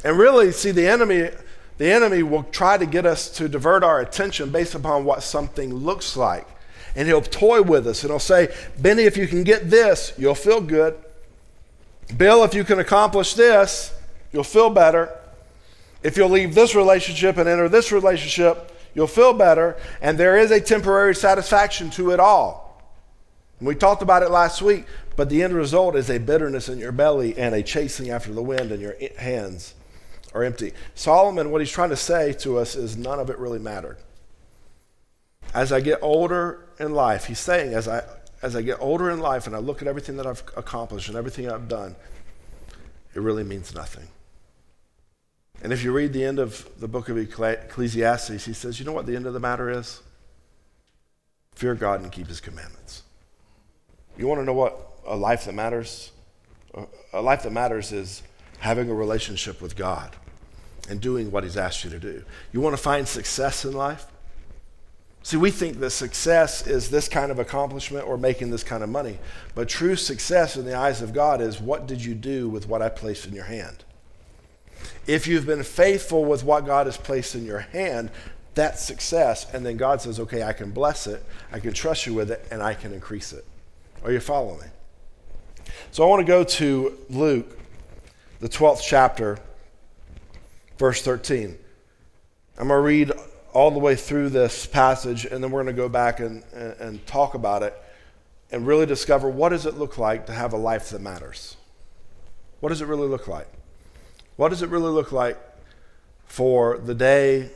And 0.04 0.18
really, 0.18 0.52
see, 0.52 0.72
the 0.72 0.88
enemy, 0.88 1.30
the 1.78 1.92
enemy 1.92 2.24
will 2.24 2.44
try 2.44 2.78
to 2.78 2.86
get 2.86 3.06
us 3.06 3.30
to 3.38 3.48
divert 3.48 3.84
our 3.84 4.02
attention 4.02 4.52
based 4.52 4.76
upon 4.76 5.06
what 5.06 5.24
something 5.24 5.74
looks 5.74 6.18
like. 6.18 6.48
And 6.96 7.08
he'll 7.08 7.22
toy 7.22 7.62
with 7.62 7.88
us 7.88 8.04
and 8.04 8.12
he'll 8.12 8.20
say, 8.20 8.54
Benny, 8.80 9.04
if 9.04 9.18
you 9.18 9.28
can 9.28 9.44
get 9.44 9.70
this, 9.70 10.14
you'll 10.18 10.36
feel 10.36 10.62
good. 10.62 10.98
Bill, 12.16 12.44
if 12.44 12.54
you 12.54 12.64
can 12.64 12.80
accomplish 12.80 13.34
this, 13.34 13.94
you'll 14.32 14.44
feel 14.44 14.70
better. 14.70 15.10
If 16.04 16.18
you'll 16.18 16.30
leave 16.30 16.56
this 16.56 16.76
relationship 16.76 17.38
and 17.38 17.48
enter 17.48 17.70
this 17.70 17.92
relationship, 17.92 18.72
you'll 18.94 19.08
feel 19.08 19.34
better. 19.34 19.78
And 20.02 20.18
there 20.18 20.38
is 20.38 20.52
a 20.52 20.60
temporary 20.60 21.16
satisfaction 21.16 21.90
to 21.92 22.12
it 22.12 22.20
all. 22.20 22.67
We 23.60 23.74
talked 23.74 24.04
about 24.04 24.22
it 24.22 24.30
last 24.30 24.62
week, 24.62 24.86
but 25.16 25.30
the 25.30 25.42
end 25.42 25.56
result 25.56 25.96
is 25.96 26.10
a 26.10 26.20
bitterness 26.20 26.70
in 26.70 26.78
your 26.78 26.92
belly 26.92 27.36
and 27.38 27.56
a 27.56 27.64
chasing 27.64 28.12
after 28.12 28.32
the 28.32 28.44
wind, 28.44 28.72
and 28.72 28.82
your 28.82 28.96
hands 29.18 29.74
are 30.34 30.44
empty. 30.44 30.74
Solomon, 30.94 31.50
what 31.50 31.62
he's 31.62 31.72
trying 31.72 31.90
to 31.90 31.96
say 31.96 32.34
to 32.34 32.60
us 32.60 32.76
is 32.76 32.96
none 32.96 33.20
of 33.20 33.32
it 33.32 33.38
really 33.40 33.58
mattered. 33.58 33.98
As 35.54 35.72
I 35.72 35.80
get 35.80 36.00
older 36.04 36.68
in 36.80 36.94
life, 36.94 37.26
he's 37.26 37.40
saying, 37.40 37.74
as 37.74 37.88
I, 37.88 38.04
as 38.44 38.56
I 38.56 38.62
get 38.62 38.80
older 38.80 39.10
in 39.10 39.20
life 39.20 39.48
and 39.48 39.56
I 39.56 39.60
look 39.60 39.82
at 39.82 39.88
everything 39.88 40.18
that 40.18 40.28
I've 40.28 40.44
accomplished 40.56 41.08
and 41.08 41.18
everything 41.18 41.50
I've 41.50 41.68
done, 41.68 41.96
it 43.16 43.22
really 43.22 43.44
means 43.44 43.74
nothing. 43.74 44.08
And 45.64 45.74
if 45.74 45.84
you 45.84 45.92
read 45.92 46.14
the 46.14 46.24
end 46.24 46.38
of 46.38 46.70
the 46.80 46.88
book 46.88 47.10
of 47.10 47.18
Ecclesiastes, 47.18 48.46
he 48.46 48.54
says, 48.54 48.80
you 48.80 48.86
know 48.86 48.92
what 48.92 49.08
the 49.08 49.16
end 49.16 49.26
of 49.26 49.34
the 49.34 49.40
matter 49.40 49.72
is? 49.72 50.04
Fear 51.56 51.74
God 51.74 52.02
and 52.02 52.12
keep 52.12 52.28
his 52.28 52.40
commandments. 52.40 53.02
You 54.18 54.28
want 54.28 54.42
to 54.42 54.46
know 54.46 54.54
what 54.54 54.80
a 55.06 55.16
life 55.16 55.46
that 55.46 55.54
matters? 55.54 56.12
A 57.14 57.22
life 57.22 57.44
that 57.44 57.52
matters 57.52 57.92
is 57.92 58.24
having 58.60 58.90
a 58.90 58.94
relationship 58.94 59.62
with 59.62 59.76
God 59.76 60.16
and 60.90 61.00
doing 61.00 61.32
what 61.32 61.44
He's 61.44 61.58
asked 61.58 61.84
you 61.84 61.90
to 61.92 62.00
do. 62.00 62.24
You 62.52 62.62
want 62.62 62.76
to 62.76 62.82
find 62.82 63.08
success 63.08 63.64
in 63.64 63.74
life? 63.74 64.06
See, 65.24 65.38
we 65.38 65.52
think 65.52 65.80
that 65.80 65.90
success 65.90 66.66
is 66.66 66.90
this 66.90 67.10
kind 67.10 67.32
of 67.32 67.40
accomplishment 67.40 68.08
or 68.08 68.18
making 68.18 68.50
this 68.50 68.64
kind 68.64 68.82
of 68.82 68.90
money. 68.90 69.20
But 69.56 69.68
true 69.68 69.98
success 69.98 70.56
in 70.56 70.66
the 70.66 70.74
eyes 70.74 71.02
of 71.02 71.14
God 71.14 71.42
is 71.42 71.60
what 71.60 71.86
did 71.86 72.04
you 72.04 72.16
do 72.16 72.48
with 72.48 72.68
what 72.68 72.82
I 72.82 72.90
placed 72.90 73.26
in 73.28 73.34
your 73.34 73.44
hand? 73.44 73.84
If 75.06 75.28
you've 75.28 75.46
been 75.46 75.64
faithful 75.64 76.24
with 76.24 76.44
what 76.44 76.66
God 76.66 76.86
has 76.86 76.98
placed 76.98 77.36
in 77.36 77.46
your 77.46 77.60
hand, 77.60 78.10
that's 78.56 78.82
success. 78.82 79.46
And 79.54 79.66
then 79.66 79.76
God 79.76 80.02
says, 80.02 80.20
okay, 80.20 80.44
I 80.44 80.54
can 80.54 80.72
bless 80.72 81.08
it, 81.08 81.26
I 81.52 81.60
can 81.60 81.74
trust 81.74 82.06
you 82.06 82.14
with 82.14 82.32
it, 82.32 82.48
and 82.50 82.64
I 82.64 82.74
can 82.74 82.94
increase 82.94 83.34
it. 83.34 83.46
Are 84.04 84.12
you 84.12 84.20
following? 84.20 84.70
So 85.92 86.04
I 86.04 86.08
want 86.08 86.22
to 86.22 86.28
go 86.28 86.44
to 86.44 86.98
Luke, 87.10 87.60
the 88.40 88.48
12th 88.48 88.82
chapter, 88.84 89.40
verse 90.78 91.02
13. 91.02 91.58
I'm 92.60 92.68
going 92.68 92.78
to 92.78 92.82
read 92.82 93.12
all 93.54 93.72
the 93.72 93.80
way 93.80 93.96
through 93.96 94.30
this 94.30 94.66
passage, 94.66 95.26
and 95.26 95.44
then 95.44 95.52
we're 95.52 95.64
going 95.64 95.76
to 95.76 95.82
go 95.82 95.90
back 95.90 96.20
and, 96.20 96.44
and, 96.54 96.74
and 96.80 97.08
talk 97.08 97.34
about 97.34 97.64
it 97.64 97.76
and 98.52 98.66
really 98.66 98.86
discover 98.86 99.30
what 99.30 99.50
does 99.50 99.66
it 99.66 99.76
look 99.76 99.98
like 99.98 100.28
to 100.28 100.32
have 100.32 100.54
a 100.54 100.58
life 100.58 100.92
that 100.92 101.02
matters? 101.02 101.58
What 102.60 102.70
does 102.70 102.82
it 102.82 102.88
really 102.88 103.08
look 103.08 103.28
like? 103.28 103.48
What 104.36 104.50
does 104.50 104.62
it 104.62 104.70
really 104.70 104.92
look 104.92 105.12
like 105.12 105.38
for 106.26 106.78
the 106.78 106.94
day 106.94 107.50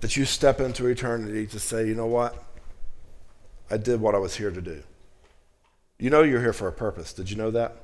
that 0.00 0.16
you 0.16 0.24
step 0.24 0.60
into 0.60 0.86
eternity 0.86 1.46
to 1.46 1.58
say, 1.58 1.86
you 1.86 1.94
know 1.94 2.06
what? 2.06 2.44
I 3.70 3.76
did 3.76 4.00
what 4.00 4.14
I 4.14 4.18
was 4.18 4.36
here 4.36 4.50
to 4.50 4.60
do. 4.60 4.82
You 5.98 6.10
know 6.10 6.22
you're 6.22 6.40
here 6.40 6.52
for 6.52 6.68
a 6.68 6.72
purpose. 6.72 7.12
Did 7.12 7.30
you 7.30 7.36
know 7.36 7.50
that? 7.50 7.76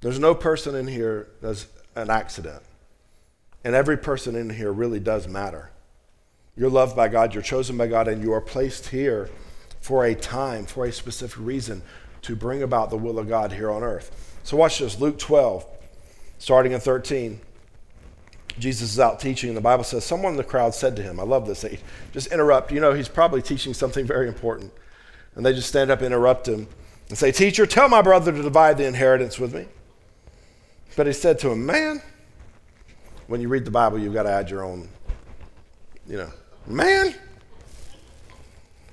There's 0.00 0.18
no 0.18 0.34
person 0.34 0.74
in 0.74 0.86
here 0.86 1.28
that's 1.40 1.66
an 1.94 2.10
accident. 2.10 2.62
And 3.64 3.74
every 3.74 3.96
person 3.96 4.34
in 4.34 4.50
here 4.50 4.72
really 4.72 5.00
does 5.00 5.28
matter. 5.28 5.70
You're 6.56 6.70
loved 6.70 6.96
by 6.96 7.08
God, 7.08 7.34
you're 7.34 7.42
chosen 7.42 7.76
by 7.76 7.86
God, 7.86 8.08
and 8.08 8.22
you 8.22 8.32
are 8.32 8.40
placed 8.40 8.88
here 8.88 9.30
for 9.80 10.04
a 10.04 10.14
time, 10.14 10.66
for 10.66 10.84
a 10.84 10.92
specific 10.92 11.38
reason, 11.38 11.82
to 12.22 12.36
bring 12.36 12.62
about 12.62 12.90
the 12.90 12.96
will 12.96 13.18
of 13.18 13.28
God 13.28 13.52
here 13.52 13.70
on 13.70 13.82
earth. 13.82 14.38
So 14.42 14.56
watch 14.56 14.78
this 14.78 15.00
Luke 15.00 15.18
12, 15.18 15.66
starting 16.38 16.72
in 16.72 16.80
13. 16.80 17.40
Jesus 18.58 18.92
is 18.92 19.00
out 19.00 19.20
teaching, 19.20 19.48
and 19.48 19.56
the 19.56 19.62
Bible 19.62 19.84
says, 19.84 20.04
Someone 20.04 20.32
in 20.32 20.36
the 20.36 20.44
crowd 20.44 20.74
said 20.74 20.96
to 20.96 21.02
him, 21.02 21.18
I 21.18 21.24
love 21.24 21.46
this. 21.46 21.62
They 21.62 21.78
just 22.12 22.32
interrupt. 22.32 22.72
You 22.72 22.80
know, 22.80 22.92
he's 22.92 23.08
probably 23.08 23.42
teaching 23.42 23.74
something 23.74 24.06
very 24.06 24.28
important. 24.28 24.72
And 25.34 25.44
they 25.44 25.52
just 25.52 25.68
stand 25.68 25.90
up, 25.90 26.02
interrupt 26.02 26.46
him, 26.46 26.68
and 27.08 27.16
say, 27.16 27.32
Teacher, 27.32 27.66
tell 27.66 27.88
my 27.88 28.02
brother 28.02 28.32
to 28.32 28.42
divide 28.42 28.78
the 28.78 28.86
inheritance 28.86 29.38
with 29.38 29.54
me. 29.54 29.66
But 30.96 31.06
he 31.06 31.12
said 31.12 31.38
to 31.40 31.50
him, 31.50 31.64
Man, 31.64 32.02
when 33.26 33.40
you 33.40 33.48
read 33.48 33.64
the 33.64 33.70
Bible, 33.70 33.98
you've 33.98 34.14
got 34.14 34.24
to 34.24 34.30
add 34.30 34.50
your 34.50 34.64
own, 34.64 34.88
you 36.06 36.18
know, 36.18 36.30
man, 36.66 37.14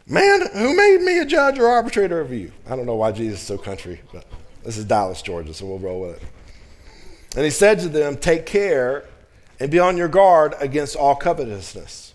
man, 0.08 0.48
who 0.54 0.76
made 0.76 1.02
me 1.02 1.20
a 1.20 1.26
judge 1.26 1.60
or 1.60 1.68
arbitrator 1.68 2.22
of 2.22 2.32
you? 2.32 2.52
I 2.70 2.76
don't 2.76 2.86
know 2.86 2.96
why 2.96 3.12
Jesus 3.12 3.42
is 3.42 3.46
so 3.46 3.58
country, 3.58 4.02
but 4.14 4.26
this 4.64 4.78
is 4.78 4.86
Dallas, 4.86 5.22
Georgia, 5.22 5.54
so 5.54 5.66
we'll 5.66 5.80
roll 5.80 6.02
with 6.02 6.22
it. 6.22 6.30
And 7.36 7.44
he 7.44 7.52
said 7.52 7.80
to 7.80 7.90
them, 7.90 8.16
Take 8.18 8.46
care 8.46 9.06
and 9.60 9.70
be 9.70 9.80
on 9.80 9.98
your 9.98 10.08
guard 10.08 10.56
against 10.60 10.96
all 10.96 11.16
covetousness. 11.16 12.14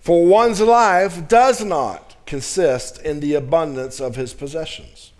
For 0.00 0.26
one's 0.26 0.60
life 0.60 1.28
does 1.28 1.64
not 1.64 2.16
consist 2.26 3.00
in 3.02 3.20
the 3.20 3.34
abundance 3.34 4.00
of 4.00 4.16
his 4.16 4.32
possessions. 4.32 5.12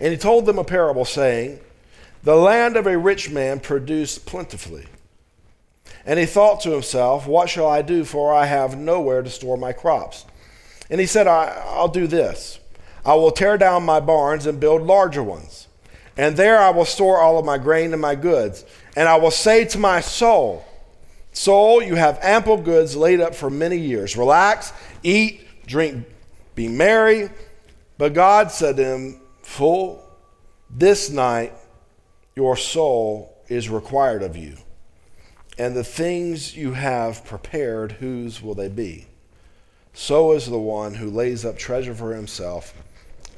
And 0.00 0.12
he 0.12 0.18
told 0.18 0.46
them 0.46 0.58
a 0.58 0.64
parable, 0.64 1.04
saying, 1.04 1.60
The 2.22 2.36
land 2.36 2.76
of 2.76 2.86
a 2.86 2.98
rich 2.98 3.30
man 3.30 3.60
produced 3.60 4.26
plentifully. 4.26 4.86
And 6.04 6.18
he 6.18 6.26
thought 6.26 6.60
to 6.62 6.70
himself, 6.70 7.26
What 7.26 7.48
shall 7.48 7.68
I 7.68 7.82
do, 7.82 8.04
for 8.04 8.34
I 8.34 8.46
have 8.46 8.76
nowhere 8.76 9.22
to 9.22 9.30
store 9.30 9.56
my 9.56 9.72
crops? 9.72 10.26
And 10.90 11.00
he 11.00 11.06
said, 11.06 11.26
I, 11.26 11.78
will 11.78 11.88
do 11.88 12.06
this 12.06 12.58
I 13.04 13.14
will 13.14 13.30
tear 13.30 13.58
down 13.58 13.84
my 13.84 14.00
barns 14.00 14.46
and 14.46 14.58
build 14.58 14.82
larger 14.82 15.22
ones. 15.22 15.68
And 16.16 16.36
there 16.36 16.58
I 16.58 16.70
will 16.70 16.84
store 16.84 17.18
all 17.18 17.38
of 17.38 17.44
my 17.44 17.58
grain 17.58 17.92
and 17.92 18.00
my 18.00 18.14
goods. 18.14 18.64
And 18.96 19.08
I 19.08 19.16
will 19.16 19.30
say 19.30 19.64
to 19.66 19.78
my 19.78 20.00
soul, 20.00 20.64
Soul, 21.32 21.82
you 21.82 21.96
have 21.96 22.18
ample 22.22 22.56
goods 22.56 22.94
laid 22.94 23.20
up 23.20 23.34
for 23.34 23.50
many 23.50 23.76
years. 23.76 24.16
Relax, 24.16 24.72
eat, 25.02 25.66
drink, 25.66 26.06
be 26.54 26.68
merry. 26.68 27.28
But 27.98 28.14
God 28.14 28.52
said 28.52 28.76
to 28.76 28.84
him, 28.84 29.20
Fool, 29.42 30.02
this 30.70 31.10
night 31.10 31.52
your 32.36 32.56
soul 32.56 33.36
is 33.48 33.68
required 33.68 34.22
of 34.22 34.36
you. 34.36 34.56
And 35.58 35.74
the 35.74 35.84
things 35.84 36.56
you 36.56 36.72
have 36.72 37.24
prepared, 37.24 37.92
whose 37.92 38.40
will 38.40 38.54
they 38.54 38.68
be? 38.68 39.06
So 39.92 40.32
is 40.32 40.46
the 40.46 40.58
one 40.58 40.94
who 40.94 41.10
lays 41.10 41.44
up 41.44 41.56
treasure 41.56 41.94
for 41.94 42.14
himself 42.14 42.74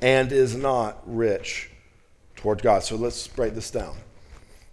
and 0.00 0.32
is 0.32 0.54
not 0.54 1.02
rich 1.06 1.70
toward 2.36 2.62
God. 2.62 2.84
So 2.84 2.96
let's 2.96 3.26
break 3.26 3.54
this 3.54 3.70
down. 3.70 3.96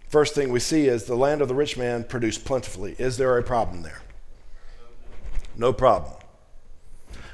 First 0.08 0.34
thing 0.34 0.50
we 0.50 0.60
see 0.60 0.86
is 0.86 1.04
the 1.04 1.16
land 1.16 1.40
of 1.40 1.48
the 1.48 1.54
rich 1.54 1.76
man 1.76 2.04
produced 2.04 2.44
plentifully. 2.44 2.94
Is 2.98 3.16
there 3.16 3.36
a 3.36 3.42
problem 3.42 3.82
there? 3.82 4.02
No 5.56 5.72
problem. 5.72 6.14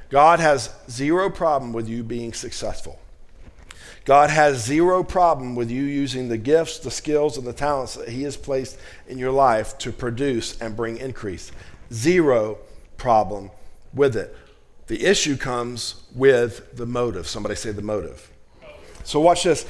God 0.08 0.40
has 0.40 0.74
zero 0.88 1.30
problem 1.30 1.72
with 1.72 1.88
you 1.88 2.02
being 2.02 2.32
successful. 2.32 2.98
God 4.04 4.30
has 4.30 4.64
zero 4.64 5.04
problem 5.04 5.54
with 5.54 5.70
you 5.70 5.82
using 5.82 6.28
the 6.28 6.38
gifts, 6.38 6.78
the 6.78 6.90
skills, 6.90 7.36
and 7.36 7.46
the 7.46 7.52
talents 7.52 7.94
that 7.94 8.08
He 8.08 8.22
has 8.22 8.36
placed 8.36 8.78
in 9.08 9.18
your 9.18 9.30
life 9.30 9.76
to 9.78 9.92
produce 9.92 10.60
and 10.60 10.74
bring 10.74 10.96
increase. 10.96 11.52
Zero 11.92 12.58
problem 12.96 13.50
with 13.92 14.16
it. 14.16 14.34
The 14.86 15.04
issue 15.04 15.36
comes 15.36 16.02
with 16.14 16.76
the 16.76 16.86
motive. 16.86 17.28
Somebody 17.28 17.54
say 17.54 17.72
the 17.72 17.82
motive. 17.82 18.28
So, 19.04 19.20
watch 19.20 19.44
this. 19.44 19.66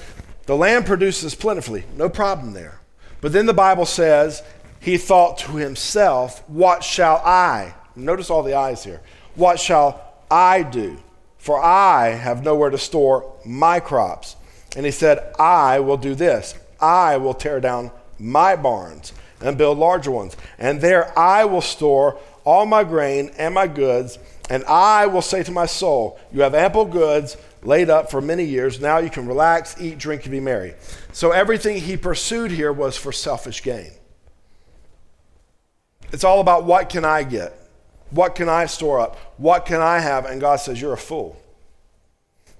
The 0.50 0.56
land 0.56 0.84
produces 0.84 1.36
plentifully, 1.36 1.84
no 1.96 2.08
problem 2.08 2.54
there. 2.54 2.80
But 3.20 3.32
then 3.32 3.46
the 3.46 3.54
Bible 3.54 3.86
says, 3.86 4.42
He 4.80 4.98
thought 4.98 5.38
to 5.38 5.52
himself, 5.52 6.42
What 6.48 6.82
shall 6.82 7.18
I? 7.18 7.76
Notice 7.94 8.30
all 8.30 8.42
the 8.42 8.54
eyes 8.54 8.82
here. 8.82 9.00
What 9.36 9.60
shall 9.60 10.02
I 10.28 10.64
do? 10.64 10.98
For 11.38 11.62
I 11.62 12.08
have 12.08 12.42
nowhere 12.42 12.70
to 12.70 12.78
store 12.78 13.32
my 13.46 13.78
crops. 13.78 14.34
And 14.74 14.84
he 14.84 14.90
said, 14.90 15.32
I 15.38 15.78
will 15.78 15.96
do 15.96 16.16
this. 16.16 16.58
I 16.80 17.16
will 17.18 17.34
tear 17.34 17.60
down 17.60 17.92
my 18.18 18.56
barns 18.56 19.12
and 19.40 19.56
build 19.56 19.78
larger 19.78 20.10
ones. 20.10 20.36
And 20.58 20.80
there 20.80 21.16
I 21.16 21.44
will 21.44 21.60
store 21.60 22.18
all 22.42 22.66
my 22.66 22.82
grain 22.82 23.30
and 23.38 23.54
my 23.54 23.68
goods. 23.68 24.18
And 24.50 24.64
I 24.64 25.06
will 25.06 25.22
say 25.22 25.44
to 25.44 25.52
my 25.52 25.66
soul, 25.66 26.18
You 26.32 26.40
have 26.40 26.56
ample 26.56 26.86
goods 26.86 27.36
laid 27.62 27.90
up 27.90 28.10
for 28.10 28.20
many 28.20 28.44
years. 28.44 28.80
Now 28.80 28.98
you 28.98 29.10
can 29.10 29.26
relax, 29.26 29.80
eat, 29.80 29.98
drink, 29.98 30.22
and 30.24 30.32
be 30.32 30.40
merry. 30.40 30.74
So 31.12 31.32
everything 31.32 31.78
he 31.78 31.96
pursued 31.96 32.50
here 32.50 32.72
was 32.72 32.96
for 32.96 33.12
selfish 33.12 33.62
gain. 33.62 33.90
It's 36.12 36.24
all 36.24 36.40
about 36.40 36.64
what 36.64 36.88
can 36.88 37.04
I 37.04 37.22
get? 37.22 37.56
What 38.10 38.34
can 38.34 38.48
I 38.48 38.66
store 38.66 38.98
up? 38.98 39.16
What 39.36 39.66
can 39.66 39.80
I 39.80 40.00
have? 40.00 40.24
And 40.26 40.40
God 40.40 40.56
says, 40.56 40.80
You're 40.80 40.92
a 40.92 40.98
fool. 40.98 41.40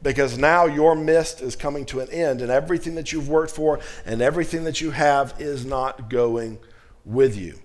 Because 0.03 0.39
now 0.39 0.65
your 0.65 0.95
mist 0.95 1.43
is 1.43 1.57
coming 1.57 1.85
to 1.87 2.01
an 2.01 2.09
end, 2.11 2.41
and 2.41 2.51
everything 2.51 2.95
that 2.95 3.13
you've 3.13 3.29
worked 3.29 3.51
for 3.51 3.81
and 4.07 4.23
everything 4.23 4.65
that 4.65 4.81
you 4.81 4.93
have 4.93 5.35
is 5.39 5.67
not 5.67 6.09
going 6.09 6.59
with 7.05 7.37
you. 7.37 7.59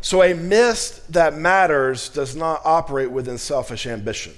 So, 0.00 0.22
a 0.22 0.34
mist 0.34 1.12
that 1.12 1.34
matters 1.34 2.10
does 2.10 2.36
not 2.36 2.60
operate 2.64 3.10
within 3.10 3.38
selfish 3.38 3.86
ambition. 3.86 4.34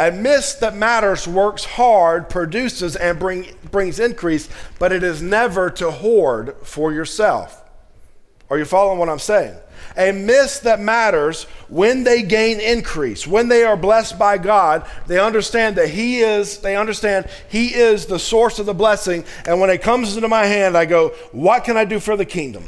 A 0.00 0.10
mist 0.10 0.60
that 0.60 0.74
matters 0.74 1.28
works 1.28 1.62
hard, 1.62 2.30
produces, 2.30 2.96
and 2.96 3.18
bring, 3.18 3.54
brings 3.70 4.00
increase, 4.00 4.48
but 4.78 4.92
it 4.92 5.02
is 5.02 5.20
never 5.20 5.68
to 5.72 5.90
hoard 5.90 6.56
for 6.62 6.90
yourself. 6.90 7.62
Are 8.48 8.56
you 8.56 8.64
following 8.64 8.98
what 8.98 9.10
I'm 9.10 9.18
saying? 9.18 9.56
a 9.96 10.12
mist 10.12 10.62
that 10.64 10.80
matters 10.80 11.44
when 11.68 12.04
they 12.04 12.22
gain 12.22 12.60
increase 12.60 13.26
when 13.26 13.48
they 13.48 13.64
are 13.64 13.76
blessed 13.76 14.18
by 14.18 14.36
god 14.36 14.86
they 15.06 15.18
understand 15.18 15.74
that 15.76 15.88
he 15.88 16.20
is 16.20 16.58
they 16.58 16.76
understand 16.76 17.26
he 17.48 17.74
is 17.74 18.04
the 18.04 18.18
source 18.18 18.58
of 18.58 18.66
the 18.66 18.74
blessing 18.74 19.24
and 19.46 19.58
when 19.58 19.70
it 19.70 19.80
comes 19.80 20.16
into 20.16 20.28
my 20.28 20.44
hand 20.44 20.76
i 20.76 20.84
go 20.84 21.08
what 21.32 21.64
can 21.64 21.78
i 21.78 21.84
do 21.84 21.98
for 21.98 22.14
the 22.14 22.26
kingdom 22.26 22.62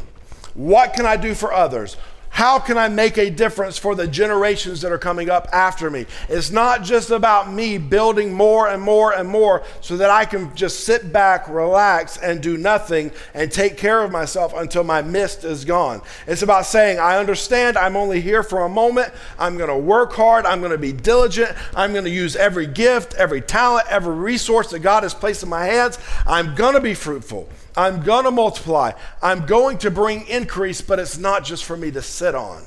what 0.55 0.95
can 0.95 1.05
i 1.05 1.17
do 1.17 1.35
for 1.35 1.53
others 1.53 1.97
how 2.33 2.59
can 2.59 2.79
I 2.79 2.89
make 2.89 3.19
a 3.19 3.29
difference 3.29 3.77
for 3.77 3.95
the 3.95 4.09
generations 4.09 4.81
that 4.81 4.91
are 4.91 4.97
coming 4.97 5.29
up 5.29 5.49
after 5.53 5.91
me? 5.91 6.07
It's 6.31 6.51
not 6.51 6.83
just 6.83 7.11
about 7.11 7.53
me 7.53 7.77
building 7.77 8.33
more 8.33 8.69
and 8.69 8.83
more 8.83 9.13
and 9.13 9.29
more 9.29 9.63
so 9.83 9.99
that 9.99 10.09
I 10.09 10.25
can 10.25 10.53
just 10.57 10.81
sit 10.81 11.13
back, 11.13 11.47
relax, 11.47 12.17
and 12.17 12.43
do 12.43 12.57
nothing 12.57 13.13
and 13.35 13.53
take 13.53 13.77
care 13.77 14.03
of 14.03 14.11
myself 14.11 14.55
until 14.57 14.83
my 14.83 15.03
mist 15.03 15.45
is 15.45 15.67
gone. 15.67 16.01
It's 16.27 16.41
about 16.41 16.65
saying, 16.65 16.99
I 16.99 17.19
understand 17.19 17.77
I'm 17.77 17.97
only 17.97 18.23
here 18.23 18.43
for 18.43 18.63
a 18.63 18.69
moment. 18.69 19.13
I'm 19.39 19.59
going 19.59 19.69
to 19.69 19.77
work 19.77 20.15
hard. 20.15 20.47
I'm 20.47 20.61
going 20.61 20.73
to 20.73 20.79
be 20.79 20.93
diligent. 20.93 21.55
I'm 21.77 21.93
going 21.93 22.07
to 22.07 22.11
use 22.11 22.35
every 22.35 22.67
gift, 22.67 23.13
every 23.15 23.43
talent, 23.43 23.87
every 23.91 24.15
resource 24.15 24.71
that 24.71 24.79
God 24.79 25.03
has 25.03 25.13
placed 25.13 25.43
in 25.43 25.51
my 25.51 25.67
hands. 25.67 25.99
I'm 26.27 26.55
going 26.55 26.75
to 26.75 26.81
be 26.81 26.95
fruitful. 26.95 27.47
I'm 27.77 28.03
going 28.03 28.25
to 28.25 28.31
multiply. 28.31 28.93
I'm 29.23 29.47
going 29.47 29.79
to 29.79 29.91
bring 29.91 30.27
increase, 30.27 30.81
but 30.81 30.99
it's 30.99 31.19
not 31.19 31.45
just 31.45 31.65
for 31.65 31.77
me 31.77 31.91
to 31.93 32.03
sit 32.03 32.35
on. 32.35 32.63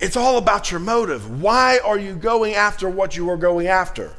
It's 0.00 0.16
all 0.16 0.38
about 0.38 0.70
your 0.70 0.80
motive. 0.80 1.42
Why 1.42 1.78
are 1.84 1.98
you 1.98 2.14
going 2.14 2.54
after 2.54 2.88
what 2.88 3.16
you 3.16 3.28
are 3.30 3.36
going 3.36 3.66
after? 3.66 4.14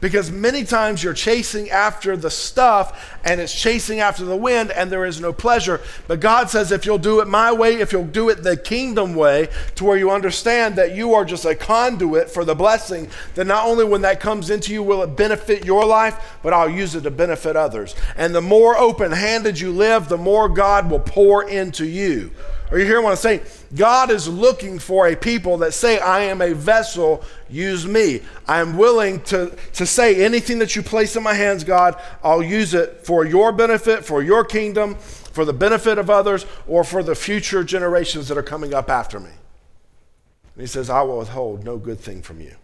Because 0.00 0.30
many 0.30 0.64
times 0.64 1.02
you're 1.02 1.14
chasing 1.14 1.70
after 1.70 2.16
the 2.16 2.30
stuff 2.30 3.16
and 3.24 3.40
it's 3.40 3.54
chasing 3.54 4.00
after 4.00 4.24
the 4.24 4.36
wind 4.36 4.70
and 4.70 4.90
there 4.90 5.04
is 5.04 5.20
no 5.20 5.32
pleasure. 5.32 5.80
But 6.06 6.20
God 6.20 6.50
says, 6.50 6.72
if 6.72 6.86
you'll 6.86 6.98
do 6.98 7.20
it 7.20 7.28
my 7.28 7.52
way, 7.52 7.76
if 7.76 7.92
you'll 7.92 8.04
do 8.04 8.28
it 8.28 8.42
the 8.42 8.56
kingdom 8.56 9.14
way, 9.14 9.48
to 9.76 9.84
where 9.84 9.96
you 9.96 10.10
understand 10.10 10.76
that 10.76 10.94
you 10.94 11.14
are 11.14 11.24
just 11.24 11.44
a 11.44 11.54
conduit 11.54 12.30
for 12.30 12.44
the 12.44 12.54
blessing, 12.54 13.08
then 13.34 13.46
not 13.46 13.66
only 13.66 13.84
when 13.84 14.02
that 14.02 14.20
comes 14.20 14.50
into 14.50 14.72
you 14.72 14.82
will 14.82 15.02
it 15.02 15.16
benefit 15.16 15.64
your 15.64 15.84
life, 15.84 16.36
but 16.42 16.52
I'll 16.52 16.68
use 16.68 16.94
it 16.94 17.02
to 17.02 17.10
benefit 17.10 17.56
others. 17.56 17.94
And 18.16 18.34
the 18.34 18.42
more 18.42 18.76
open 18.76 19.12
handed 19.12 19.58
you 19.58 19.72
live, 19.72 20.08
the 20.08 20.18
more 20.18 20.48
God 20.48 20.90
will 20.90 21.00
pour 21.00 21.48
into 21.48 21.86
you. 21.86 22.30
Are 22.70 22.78
you 22.78 22.84
hearing 22.84 23.04
what 23.04 23.10
I'm 23.10 23.16
saying? 23.16 23.42
God 23.74 24.10
is 24.10 24.26
looking 24.26 24.78
for 24.78 25.06
a 25.06 25.14
people 25.14 25.58
that 25.58 25.72
say, 25.72 26.00
I 26.00 26.22
am 26.22 26.40
a 26.40 26.52
vessel, 26.52 27.22
use 27.48 27.86
me. 27.86 28.22
I 28.48 28.60
am 28.60 28.76
willing 28.76 29.20
to, 29.24 29.56
to 29.74 29.86
say 29.86 30.24
anything 30.24 30.58
that 30.58 30.74
you 30.74 30.82
place 30.82 31.14
in 31.14 31.22
my 31.22 31.34
hands, 31.34 31.62
God, 31.62 32.00
I'll 32.24 32.42
use 32.42 32.74
it 32.74 33.06
for 33.06 33.24
your 33.24 33.52
benefit, 33.52 34.04
for 34.04 34.22
your 34.22 34.44
kingdom, 34.44 34.96
for 34.96 35.44
the 35.44 35.52
benefit 35.52 35.98
of 35.98 36.10
others, 36.10 36.44
or 36.66 36.82
for 36.82 37.04
the 37.04 37.14
future 37.14 37.62
generations 37.62 38.26
that 38.28 38.38
are 38.38 38.42
coming 38.42 38.74
up 38.74 38.90
after 38.90 39.20
me. 39.20 39.30
And 39.30 40.60
he 40.60 40.66
says, 40.66 40.90
I 40.90 41.02
will 41.02 41.18
withhold 41.18 41.64
no 41.64 41.76
good 41.76 42.00
thing 42.00 42.22
from 42.22 42.40
you. 42.40 42.56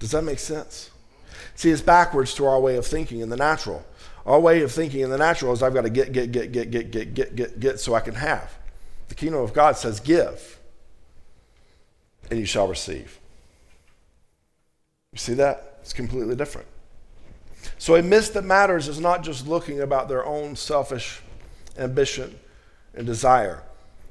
Does 0.00 0.10
that 0.10 0.22
make 0.22 0.38
sense? 0.38 0.90
See, 1.54 1.70
it's 1.70 1.80
backwards 1.80 2.34
to 2.34 2.46
our 2.46 2.60
way 2.60 2.76
of 2.76 2.86
thinking 2.86 3.20
in 3.20 3.30
the 3.30 3.36
natural. 3.36 3.86
Our 4.26 4.40
way 4.40 4.62
of 4.62 4.72
thinking 4.72 5.00
in 5.00 5.10
the 5.10 5.18
natural 5.18 5.52
is 5.52 5.62
I've 5.62 5.74
got 5.74 5.82
to 5.82 5.90
get, 5.90 6.12
get, 6.12 6.32
get, 6.32 6.50
get, 6.50 6.70
get, 6.70 6.90
get, 6.90 7.14
get, 7.14 7.36
get, 7.36 7.60
get 7.60 7.80
so 7.80 7.94
I 7.94 8.00
can 8.00 8.14
have. 8.14 8.56
The 9.08 9.14
kingdom 9.14 9.40
of 9.40 9.52
God 9.52 9.76
says, 9.76 10.00
give, 10.00 10.58
and 12.30 12.40
you 12.40 12.46
shall 12.46 12.66
receive. 12.66 13.18
You 15.12 15.18
see 15.18 15.34
that? 15.34 15.78
It's 15.82 15.92
completely 15.92 16.34
different. 16.34 16.66
So 17.78 17.96
a 17.96 18.02
mist 18.02 18.34
that 18.34 18.44
matters 18.44 18.88
is 18.88 18.98
not 18.98 19.22
just 19.22 19.46
looking 19.46 19.80
about 19.80 20.08
their 20.08 20.24
own 20.24 20.56
selfish 20.56 21.20
ambition 21.78 22.38
and 22.94 23.06
desire. 23.06 23.62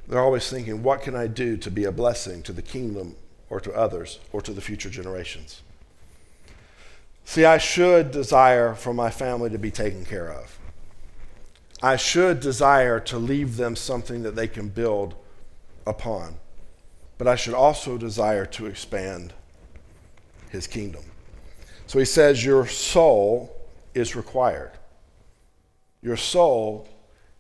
They're 0.08 0.22
always 0.22 0.50
thinking, 0.50 0.84
what 0.84 1.02
can 1.02 1.16
I 1.16 1.28
do 1.28 1.58
to 1.58 1.72
be 1.72 1.86
a 1.86 1.92
blessing 1.92 2.44
to 2.44 2.54
the 2.54 2.62
kingdom 2.62 3.16
or 3.50 3.60
to 3.62 3.74
others 3.74 4.20
or 4.32 4.42
to 4.42 4.54
the 4.54 4.62
future 4.62 4.90
generations? 4.90 5.62
See, 7.26 7.46
I 7.46 7.58
should 7.58 8.12
desire 8.12 8.76
for 8.76 8.94
my 8.94 9.10
family 9.10 9.50
to 9.50 9.58
be 9.58 9.72
taken 9.72 10.06
care 10.06 10.32
of. 10.32 10.60
I 11.82 11.96
should 11.98 12.40
desire 12.40 13.00
to 13.02 13.18
leave 13.18 13.58
them 13.58 13.76
something 13.76 14.24
that 14.24 14.36
they 14.36 14.48
can 14.48 14.70
build 14.70 15.16
upon. 15.86 16.38
But 17.18 17.28
I 17.28 17.36
should 17.36 17.54
also 17.54 17.98
desire 17.98 18.46
to 18.48 18.66
expand 18.66 19.34
his 20.50 20.68
kingdom. 20.68 21.04
So 21.88 22.00
he 22.00 22.06
says, 22.06 22.44
Your 22.44 22.68
soul 22.68 23.56
is 23.94 24.16
required. 24.16 24.72
Your 26.02 26.18
soul 26.18 26.88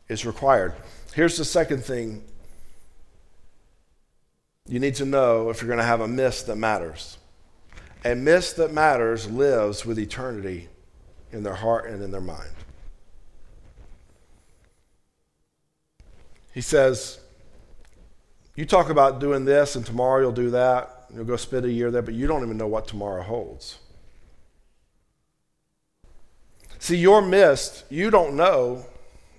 is 0.08 0.26
required. 0.26 0.74
Here's 1.14 1.38
the 1.38 1.46
second 1.46 1.84
thing 1.84 2.24
you 4.68 4.80
need 4.80 4.96
to 4.96 5.06
know 5.06 5.50
if 5.50 5.62
you're 5.62 5.68
going 5.68 5.80
to 5.80 5.86
have 5.86 6.02
a 6.02 6.08
miss 6.08 6.44
that 6.44 6.56
matters. 6.56 7.18
A 8.06 8.16
miss 8.16 8.54
that 8.54 8.74
matters 8.74 9.30
lives 9.30 9.86
with 9.86 9.98
eternity 9.98 10.68
in 11.32 11.44
their 11.44 11.56
heart 11.56 11.90
and 11.90 12.04
in 12.04 12.12
their 12.12 12.22
mind. 12.22 12.50
He 16.54 16.62
says, 16.62 17.20
You 18.56 18.66
talk 18.66 18.90
about 18.90 19.20
doing 19.20 19.46
this, 19.46 19.76
and 19.76 19.86
tomorrow 19.86 20.22
you'll 20.22 20.32
do 20.32 20.52
that. 20.52 21.06
You'll 21.14 21.26
go 21.26 21.36
spend 21.36 21.66
a 21.66 21.72
year 21.72 21.92
there, 21.92 22.02
but 22.02 22.14
you 22.14 22.28
don't 22.28 22.44
even 22.44 22.58
know 22.58 22.68
what 22.68 22.88
tomorrow 22.88 23.24
holds. 23.24 23.80
See, 26.80 26.98
your 26.98 27.22
mist, 27.22 27.86
you 27.90 28.12
don't 28.12 28.36
know 28.36 28.86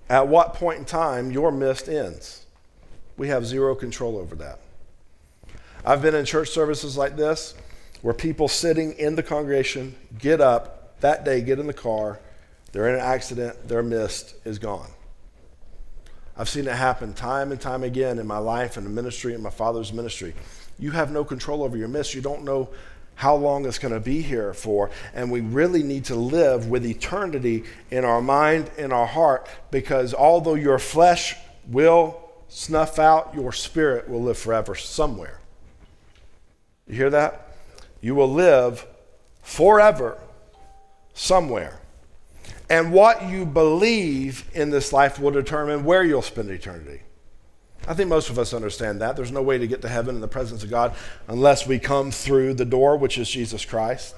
at 0.09 0.29
what 0.29 0.55
point 0.55 0.79
in 0.79 0.85
time 0.85 1.31
your 1.31 1.53
mist 1.53 1.89
ends. 1.89 2.47
We 3.17 3.29
have 3.29 3.45
zero 3.45 3.75
control 3.75 4.17
over 4.17 4.35
that. 4.37 4.61
I've 5.85 6.01
been 6.01 6.15
in 6.15 6.25
church 6.25 6.49
services 6.49 6.97
like 6.97 7.17
this 7.17 7.55
where 8.05 8.13
people 8.13 8.49
sitting 8.49 8.93
in 8.99 9.15
the 9.15 9.23
congregation 9.23 9.95
get 10.19 10.39
up 10.39 11.01
that 11.01 11.25
day, 11.25 11.41
get 11.41 11.59
in 11.59 11.67
the 11.67 11.73
car, 11.73 12.21
they're 12.71 12.87
in 12.87 12.97
an 12.97 13.01
accident, 13.01 13.67
their 13.67 13.83
mist 13.83 14.35
is 14.45 14.59
gone. 14.59 14.91
I've 16.37 16.51
seen 16.51 16.67
it 16.67 16.75
happen 16.75 17.15
time 17.15 17.51
and 17.51 17.59
time 17.59 17.83
again 17.83 18.19
in 18.19 18.27
my 18.27 18.37
life 18.37 18.77
and 18.77 18.85
the 18.85 18.91
ministry 18.91 19.33
and 19.33 19.43
my 19.43 19.49
father's 19.49 19.91
ministry. 19.91 20.35
You 20.79 20.91
have 20.91 21.13
no 21.13 21.25
control 21.25 21.63
over 21.63 21.79
your 21.79 21.89
mist. 21.89 22.15
You 22.15 22.21
don't 22.21 22.45
know 22.45 22.69
how 23.15 23.37
long 23.37 23.65
it's 23.65 23.79
going 23.79 23.95
to 23.95 24.01
be 24.01 24.21
here 24.21 24.53
for. 24.53 24.91
And 25.15 25.33
we 25.33 25.41
really 25.41 25.83
need 25.83 26.05
to 26.07 26.15
live 26.15 26.69
with 26.69 26.85
eternity 26.85 27.65
in 27.91 28.05
our 28.05 28.21
mind, 28.21 28.71
in 28.77 28.93
our 28.93 29.07
heart, 29.07 29.49
because 29.71 30.13
although 30.13 30.57
your 30.57 30.79
flesh 30.79 31.37
will 31.69 32.21
snuff 32.49 32.99
out, 32.99 33.35
your 33.35 33.55
spirit 33.55 34.11
will 34.11 34.23
live 34.23 34.37
forever 34.37 34.75
somewhere. 34.75 35.41
You 36.87 36.97
hear 36.97 37.09
that? 37.09 37.44
You 38.05 38.15
will 38.15 38.31
live 38.31 38.87
forever 39.41 40.19
somewhere. 41.15 41.81
And 42.69 42.93
what 42.93 43.31
you 43.31 43.47
believe 43.47 44.47
in 44.53 44.69
this 44.69 44.93
life 44.93 45.19
will 45.19 45.31
determine 45.31 45.85
where 45.85 46.05
you'll 46.05 46.21
spend 46.21 46.51
eternity. 46.51 47.01
I 47.89 47.95
think 47.95 48.11
most 48.11 48.29
of 48.29 48.39
us 48.39 48.53
understand 48.53 49.01
that. 49.01 49.17
There's 49.17 49.33
no 49.33 49.41
way 49.41 49.57
to 49.57 49.67
get 49.67 49.81
to 49.81 49.89
heaven 49.89 50.17
in 50.17 50.21
the 50.21 50.29
presence 50.29 50.63
of 50.63 50.69
God 50.69 50.95
unless 51.29 51.67
we 51.67 51.79
come 51.79 52.11
through 52.11 52.53
the 52.53 52.67
door, 52.67 52.99
which 52.99 53.17
is 53.17 53.31
Jesus 53.31 53.65
Christ. 53.65 54.15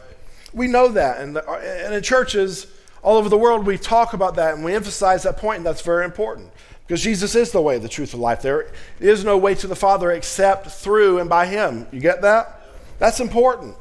We 0.52 0.66
know 0.66 0.88
that. 0.88 1.20
And, 1.20 1.36
the, 1.36 1.48
and 1.48 1.94
in 1.94 2.02
churches 2.02 2.66
all 3.04 3.16
over 3.16 3.28
the 3.28 3.38
world, 3.38 3.64
we 3.64 3.78
talk 3.78 4.14
about 4.14 4.34
that 4.34 4.54
and 4.54 4.64
we 4.64 4.74
emphasize 4.74 5.22
that 5.22 5.36
point, 5.36 5.58
and 5.58 5.66
that's 5.66 5.82
very 5.82 6.04
important. 6.04 6.50
Because 6.88 7.04
Jesus 7.04 7.36
is 7.36 7.52
the 7.52 7.62
way, 7.62 7.78
the 7.78 7.88
truth, 7.88 8.14
of 8.14 8.18
life. 8.18 8.42
There 8.42 8.66
is 8.98 9.24
no 9.24 9.38
way 9.38 9.54
to 9.54 9.68
the 9.68 9.76
Father 9.76 10.10
except 10.10 10.72
through 10.72 11.20
and 11.20 11.30
by 11.30 11.46
Him. 11.46 11.86
You 11.92 12.00
get 12.00 12.22
that? 12.22 12.55
That's 12.98 13.20
important. 13.20 13.76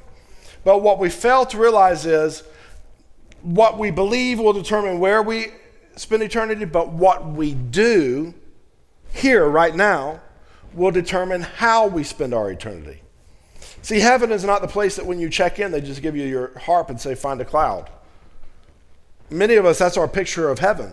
But 0.64 0.82
what 0.82 1.00
we 1.00 1.10
fail 1.10 1.46
to 1.48 1.58
realize 1.58 2.06
is 2.06 2.44
what 3.42 3.78
we 3.78 3.92
believe 3.92 4.40
will 4.40 4.54
determine 4.54 5.00
where 5.00 5.22
we 5.22 5.48
spend 5.96 6.24
eternity, 6.24 6.66
but 6.66 6.90
what 6.90 7.26
we 7.26 7.54
do 7.54 8.34
here, 9.14 9.48
right 9.48 9.76
now, 9.76 10.22
will 10.74 10.92
determine 10.92 11.42
how 11.42 11.88
we 11.88 12.04
spend 12.04 12.34
our 12.34 12.52
eternity. 12.52 13.02
See, 13.82 14.00
heaven 14.00 14.32
is 14.32 14.44
not 14.44 14.62
the 14.62 14.68
place 14.68 14.96
that 14.96 15.06
when 15.06 15.20
you 15.20 15.30
check 15.30 15.60
in, 15.60 15.72
they 15.72 15.80
just 15.80 16.02
give 16.02 16.16
you 16.16 16.26
your 16.26 16.58
harp 16.58 16.90
and 16.90 17.00
say, 17.00 17.14
find 17.16 17.40
a 17.40 17.46
cloud. 17.46 17.90
Many 19.30 19.56
of 19.56 19.66
us, 19.66 19.78
that's 19.78 19.96
our 19.96 20.08
picture 20.08 20.50
of 20.50 20.60
heaven. 20.60 20.92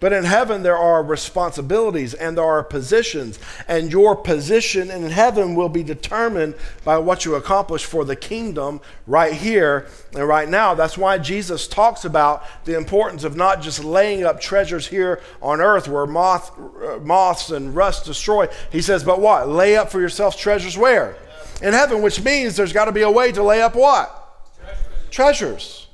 But 0.00 0.14
in 0.14 0.24
heaven, 0.24 0.62
there 0.62 0.78
are 0.78 1.02
responsibilities 1.02 2.14
and 2.14 2.36
there 2.36 2.44
are 2.44 2.64
positions, 2.64 3.38
and 3.68 3.92
your 3.92 4.16
position 4.16 4.90
in 4.90 5.10
heaven 5.10 5.54
will 5.54 5.68
be 5.68 5.82
determined 5.82 6.54
by 6.84 6.96
what 6.96 7.26
you 7.26 7.34
accomplish 7.34 7.84
for 7.84 8.06
the 8.06 8.16
kingdom 8.16 8.80
right 9.06 9.34
here 9.34 9.88
and 10.14 10.26
right 10.26 10.48
now. 10.48 10.74
That's 10.74 10.96
why 10.96 11.18
Jesus 11.18 11.68
talks 11.68 12.06
about 12.06 12.44
the 12.64 12.78
importance 12.78 13.24
of 13.24 13.36
not 13.36 13.60
just 13.60 13.84
laying 13.84 14.24
up 14.24 14.40
treasures 14.40 14.86
here 14.86 15.20
on 15.42 15.60
earth 15.60 15.86
where 15.86 16.06
moth, 16.06 16.50
uh, 16.58 16.98
moths 17.00 17.50
and 17.50 17.76
rust 17.76 18.06
destroy. 18.06 18.48
He 18.72 18.80
says, 18.80 19.04
but 19.04 19.20
what? 19.20 19.50
Lay 19.50 19.76
up 19.76 19.90
for 19.90 20.00
yourselves 20.00 20.34
treasures 20.34 20.78
where? 20.78 21.14
In 21.62 21.74
heaven, 21.74 22.00
which 22.00 22.22
means 22.22 22.56
there's 22.56 22.72
got 22.72 22.86
to 22.86 22.92
be 22.92 23.02
a 23.02 23.10
way 23.10 23.32
to 23.32 23.42
lay 23.42 23.60
up 23.60 23.74
what? 23.74 24.16
Treasures. 24.56 25.10
treasures. 25.10 25.86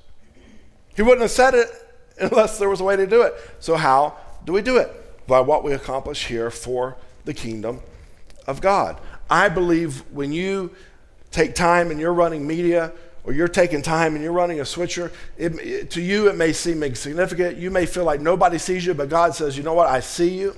He 0.94 1.02
wouldn't 1.02 1.22
have 1.22 1.30
said 1.32 1.54
it 1.54 1.68
unless 2.20 2.58
there 2.58 2.68
was 2.68 2.80
a 2.80 2.84
way 2.84 2.96
to 2.96 3.06
do 3.06 3.22
it. 3.22 3.34
So, 3.60 3.76
how 3.76 4.16
do 4.44 4.52
we 4.52 4.62
do 4.62 4.78
it? 4.78 5.26
By 5.26 5.40
what 5.40 5.64
we 5.64 5.72
accomplish 5.72 6.26
here 6.26 6.50
for 6.50 6.96
the 7.24 7.34
kingdom 7.34 7.80
of 8.46 8.60
God. 8.60 9.00
I 9.28 9.48
believe 9.48 10.00
when 10.12 10.32
you 10.32 10.70
take 11.32 11.54
time 11.54 11.90
and 11.90 11.98
you're 11.98 12.14
running 12.14 12.46
media, 12.46 12.92
or 13.26 13.32
you're 13.32 13.48
taking 13.48 13.82
time 13.82 14.14
and 14.14 14.22
you're 14.22 14.32
running 14.32 14.60
a 14.60 14.64
switcher, 14.64 15.10
it, 15.36 15.58
it, 15.58 15.90
to 15.90 16.00
you 16.00 16.28
it 16.28 16.36
may 16.36 16.52
seem 16.52 16.82
insignificant. 16.84 17.56
You 17.56 17.72
may 17.72 17.84
feel 17.84 18.04
like 18.04 18.20
nobody 18.20 18.56
sees 18.56 18.86
you, 18.86 18.94
but 18.94 19.08
God 19.08 19.34
says, 19.34 19.56
you 19.56 19.64
know 19.64 19.74
what? 19.74 19.88
I 19.88 19.98
see 19.98 20.38
you. 20.38 20.54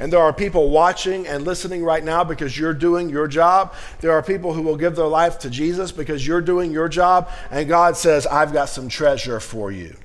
And 0.00 0.12
there 0.12 0.20
are 0.20 0.32
people 0.32 0.70
watching 0.70 1.26
and 1.28 1.44
listening 1.44 1.84
right 1.84 2.02
now 2.02 2.24
because 2.24 2.58
you're 2.58 2.74
doing 2.74 3.08
your 3.08 3.28
job. 3.28 3.74
There 4.00 4.10
are 4.10 4.22
people 4.22 4.52
who 4.52 4.62
will 4.62 4.76
give 4.76 4.96
their 4.96 5.06
life 5.06 5.38
to 5.40 5.50
Jesus 5.50 5.92
because 5.92 6.26
you're 6.26 6.40
doing 6.40 6.72
your 6.72 6.88
job. 6.88 7.30
And 7.50 7.68
God 7.68 7.96
says, 7.96 8.26
I've 8.26 8.52
got 8.52 8.68
some 8.68 8.88
treasure 8.88 9.38
for 9.38 9.70
you. 9.70 9.96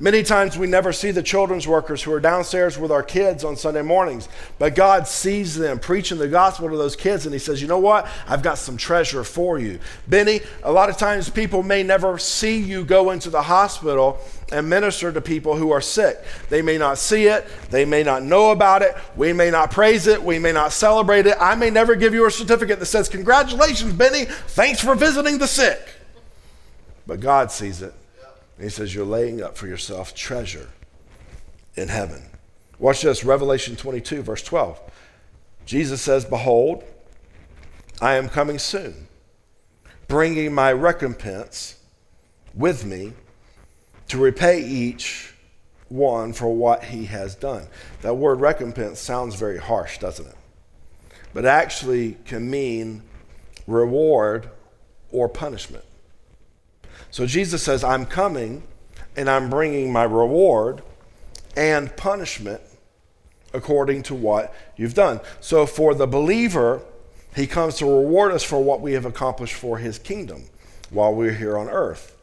Many 0.00 0.24
times 0.24 0.58
we 0.58 0.66
never 0.66 0.92
see 0.92 1.12
the 1.12 1.22
children's 1.22 1.68
workers 1.68 2.02
who 2.02 2.12
are 2.12 2.18
downstairs 2.18 2.76
with 2.76 2.90
our 2.90 3.02
kids 3.02 3.44
on 3.44 3.56
Sunday 3.56 3.82
mornings, 3.82 4.28
but 4.58 4.74
God 4.74 5.06
sees 5.06 5.54
them 5.54 5.78
preaching 5.78 6.18
the 6.18 6.26
gospel 6.26 6.68
to 6.68 6.76
those 6.76 6.96
kids 6.96 7.26
and 7.26 7.32
He 7.32 7.38
says, 7.38 7.62
You 7.62 7.68
know 7.68 7.78
what? 7.78 8.08
I've 8.26 8.42
got 8.42 8.58
some 8.58 8.76
treasure 8.76 9.22
for 9.22 9.60
you. 9.60 9.78
Benny, 10.08 10.40
a 10.64 10.72
lot 10.72 10.90
of 10.90 10.96
times 10.96 11.30
people 11.30 11.62
may 11.62 11.84
never 11.84 12.18
see 12.18 12.58
you 12.58 12.84
go 12.84 13.12
into 13.12 13.30
the 13.30 13.42
hospital 13.42 14.18
and 14.50 14.68
minister 14.68 15.12
to 15.12 15.20
people 15.20 15.54
who 15.56 15.70
are 15.70 15.80
sick. 15.80 16.18
They 16.48 16.60
may 16.60 16.76
not 16.76 16.98
see 16.98 17.26
it, 17.26 17.46
they 17.70 17.84
may 17.84 18.02
not 18.02 18.24
know 18.24 18.50
about 18.50 18.82
it, 18.82 18.96
we 19.14 19.32
may 19.32 19.52
not 19.52 19.70
praise 19.70 20.08
it, 20.08 20.20
we 20.20 20.40
may 20.40 20.52
not 20.52 20.72
celebrate 20.72 21.26
it. 21.26 21.36
I 21.38 21.54
may 21.54 21.70
never 21.70 21.94
give 21.94 22.14
you 22.14 22.26
a 22.26 22.32
certificate 22.32 22.80
that 22.80 22.86
says, 22.86 23.08
Congratulations, 23.08 23.92
Benny, 23.92 24.24
thanks 24.24 24.80
for 24.80 24.96
visiting 24.96 25.38
the 25.38 25.46
sick. 25.46 25.80
But 27.06 27.20
God 27.20 27.52
sees 27.52 27.80
it 27.80 27.94
and 28.56 28.64
he 28.64 28.70
says, 28.70 28.94
You're 28.94 29.04
laying 29.04 29.42
up 29.42 29.56
for 29.56 29.66
yourself 29.66 30.14
treasure 30.14 30.68
in 31.74 31.88
heaven. 31.88 32.22
Watch 32.78 33.02
this 33.02 33.24
Revelation 33.24 33.76
22, 33.76 34.22
verse 34.22 34.42
12. 34.42 34.80
Jesus 35.66 36.02
says, 36.02 36.24
Behold, 36.24 36.84
I 38.00 38.14
am 38.14 38.28
coming 38.28 38.58
soon, 38.58 39.08
bringing 40.08 40.52
my 40.52 40.72
recompense 40.72 41.76
with 42.54 42.84
me 42.84 43.12
to 44.08 44.18
repay 44.18 44.62
each 44.62 45.34
one 45.88 46.32
for 46.32 46.48
what 46.54 46.84
he 46.84 47.06
has 47.06 47.34
done. 47.34 47.66
That 48.02 48.14
word 48.14 48.40
recompense 48.40 49.00
sounds 49.00 49.34
very 49.34 49.58
harsh, 49.58 49.98
doesn't 49.98 50.26
it? 50.26 50.36
But 51.32 51.46
actually 51.46 52.16
can 52.24 52.50
mean 52.50 53.02
reward 53.66 54.50
or 55.10 55.28
punishment. 55.28 55.84
So 57.14 57.26
Jesus 57.26 57.62
says, 57.62 57.84
I'm 57.84 58.06
coming 58.06 58.64
and 59.16 59.30
I'm 59.30 59.48
bringing 59.48 59.92
my 59.92 60.02
reward 60.02 60.82
and 61.56 61.96
punishment 61.96 62.60
according 63.52 64.02
to 64.04 64.16
what 64.16 64.52
you've 64.76 64.94
done. 64.94 65.20
So 65.38 65.64
for 65.64 65.94
the 65.94 66.08
believer, 66.08 66.82
he 67.36 67.46
comes 67.46 67.76
to 67.76 67.86
reward 67.86 68.32
us 68.32 68.42
for 68.42 68.60
what 68.60 68.80
we 68.80 68.94
have 68.94 69.04
accomplished 69.04 69.54
for 69.54 69.78
his 69.78 69.96
kingdom 69.96 70.46
while 70.90 71.14
we're 71.14 71.34
here 71.34 71.56
on 71.56 71.68
earth. 71.68 72.16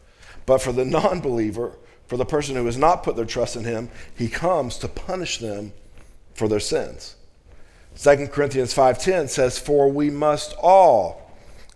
But 0.45 0.61
for 0.61 0.73
the 0.73 0.83
non 0.99 1.21
believer, 1.21 1.77
for 2.07 2.17
the 2.17 2.25
person 2.25 2.57
who 2.57 2.65
has 2.65 2.77
not 2.77 3.01
put 3.01 3.15
their 3.15 3.23
trust 3.23 3.55
in 3.55 3.63
him, 3.63 3.87
he 4.17 4.27
comes 4.27 4.77
to 4.79 4.89
punish 4.89 5.37
them 5.37 5.71
for 6.33 6.49
their 6.49 6.59
sins. 6.59 7.15
2 7.95 8.27
Corinthians 8.27 8.73
5:10 8.73 9.29
says 9.29 9.57
for 9.57 9.89
we 9.89 10.09
must 10.09 10.53
all 10.61 11.30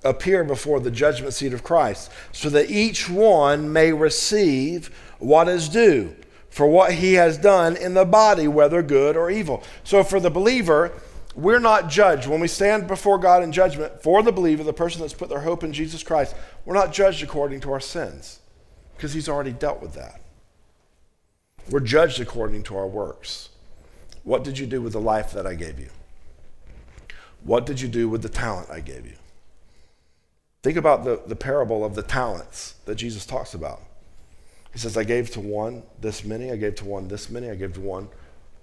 appear 0.06 0.44
before 0.44 0.80
the 0.80 0.92
judgment 0.92 1.34
seat 1.34 1.54
of 1.54 1.64
Christ, 1.64 2.12
so 2.32 2.50
that 2.52 2.70
each 2.70 3.10
one 3.10 3.74
may 3.74 3.92
receive 3.92 4.88
what 5.20 5.48
is 5.48 5.68
due 5.68 6.16
for 6.50 6.68
what 6.68 6.94
he 6.94 7.16
has 7.16 7.38
done 7.38 7.76
in 7.76 7.96
the 7.96 8.06
body, 8.06 8.48
whether 8.48 8.82
good 8.82 9.18
or 9.18 9.30
evil. 9.30 9.62
So, 9.84 10.06
for 10.06 10.22
the 10.22 10.30
believer, 10.30 10.94
we're 11.36 11.60
not 11.60 11.90
judged. 11.90 12.28
When 12.28 12.40
we 12.40 12.48
stand 12.48 12.88
before 12.88 13.18
God 13.18 13.44
in 13.44 13.52
judgment, 13.52 14.02
for 14.02 14.24
the 14.24 14.32
believer, 14.32 14.64
the 14.64 14.72
person 14.72 15.02
that's 15.02 15.14
put 15.14 15.28
their 15.28 15.42
hope 15.42 15.66
in 15.66 15.74
Jesus 15.74 16.02
Christ, 16.02 16.34
we're 16.64 16.76
not 16.76 16.94
judged 16.94 17.22
according 17.24 17.60
to 17.62 17.74
our 17.74 17.82
sins 17.82 18.40
because 18.96 19.14
he's 19.14 19.28
already 19.28 19.52
dealt 19.52 19.82
with 19.82 19.96
that. 19.96 20.22
We're 21.70 21.82
judged 21.82 22.22
according 22.22 22.64
to 22.64 22.78
our 22.78 22.88
works. 22.88 23.50
What 24.24 24.44
did 24.44 24.58
you 24.58 24.66
do 24.66 24.82
with 24.82 24.94
the 24.94 25.02
life 25.02 25.34
that 25.34 25.46
I 25.46 25.56
gave 25.56 25.78
you? 25.78 25.90
What 27.44 27.66
did 27.66 27.82
you 27.82 27.88
do 27.88 28.08
with 28.08 28.22
the 28.22 28.30
talent 28.30 28.70
I 28.70 28.80
gave 28.80 29.06
you? 29.06 29.16
Think 30.66 30.78
about 30.78 31.04
the, 31.04 31.22
the 31.28 31.36
parable 31.36 31.86
of 31.86 31.94
the 31.94 32.02
talents 32.02 32.74
that 32.86 32.96
Jesus 32.96 33.24
talks 33.24 33.54
about. 33.54 33.84
He 34.74 34.80
says, 34.80 34.98
I 34.98 35.04
gave 35.04 35.30
to 35.34 35.40
one 35.40 35.84
this 36.02 36.24
many, 36.24 36.52
I 36.52 36.56
gave 36.56 36.74
to 36.78 36.86
one 36.86 37.08
this 37.08 37.30
many, 37.30 37.52
I 37.52 37.56
gave 37.56 37.74
to 37.74 37.82
one 37.82 38.10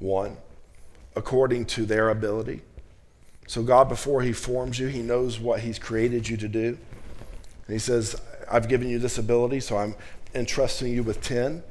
one, 0.01 0.37
according 1.15 1.67
to 1.67 1.87
their 1.87 2.11
ability. 2.11 2.63
So, 3.47 3.63
God, 3.63 3.89
before 3.89 4.21
He 4.21 4.33
forms 4.33 4.81
you, 4.81 4.89
He 4.89 5.01
knows 5.01 5.39
what 5.39 5.61
He's 5.61 5.79
created 5.79 6.29
you 6.29 6.37
to 6.39 6.49
do. 6.49 6.77
And 7.69 7.73
He 7.73 7.79
says, 7.79 8.21
I've 8.51 8.67
given 8.69 8.89
you 8.89 8.99
this 8.99 9.19
ability, 9.19 9.61
so 9.61 9.77
I'm 9.77 9.95
entrusting 10.35 10.93
you 10.93 11.05
with 11.05 11.23
10. 11.23 11.63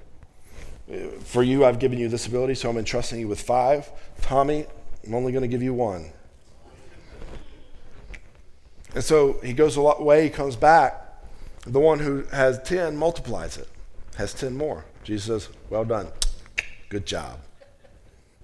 For 1.26 1.44
you, 1.44 1.66
I've 1.66 1.80
given 1.80 2.00
you 2.00 2.08
this 2.08 2.26
ability, 2.26 2.56
so 2.56 2.70
I'm 2.70 2.78
entrusting 2.78 3.20
you 3.20 3.28
with 3.28 3.42
five. 3.42 3.92
Tommy, 4.22 4.66
I'm 5.06 5.14
only 5.14 5.34
going 5.34 5.42
to 5.42 5.50
give 5.50 5.62
you 5.62 5.74
one. 5.74 6.14
And 8.94 9.04
so 9.04 9.40
he 9.44 9.54
goes 9.54 9.78
a 9.78 9.82
lot 9.82 10.04
way, 10.04 10.24
he 10.24 10.30
comes 10.30 10.56
back. 10.56 10.98
The 11.66 11.80
one 11.80 12.00
who 12.00 12.24
has 12.32 12.62
10 12.64 12.98
multiplies 12.98 13.58
it, 13.58 13.70
has 14.18 14.34
10 14.34 14.58
more. 14.58 14.86
Jesus 15.04 15.46
says, 15.46 15.56
Well 15.70 15.86
done. 15.86 16.08
Good 16.90 17.06
job. 17.06 17.40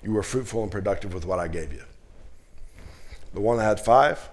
You 0.03 0.13
were 0.13 0.23
fruitful 0.23 0.63
and 0.63 0.71
productive 0.71 1.13
with 1.13 1.25
what 1.25 1.39
I 1.39 1.47
gave 1.47 1.73
you. 1.73 1.83
The 3.33 3.41
one 3.41 3.57
that 3.57 3.63
had 3.63 3.79
five, 3.79 4.29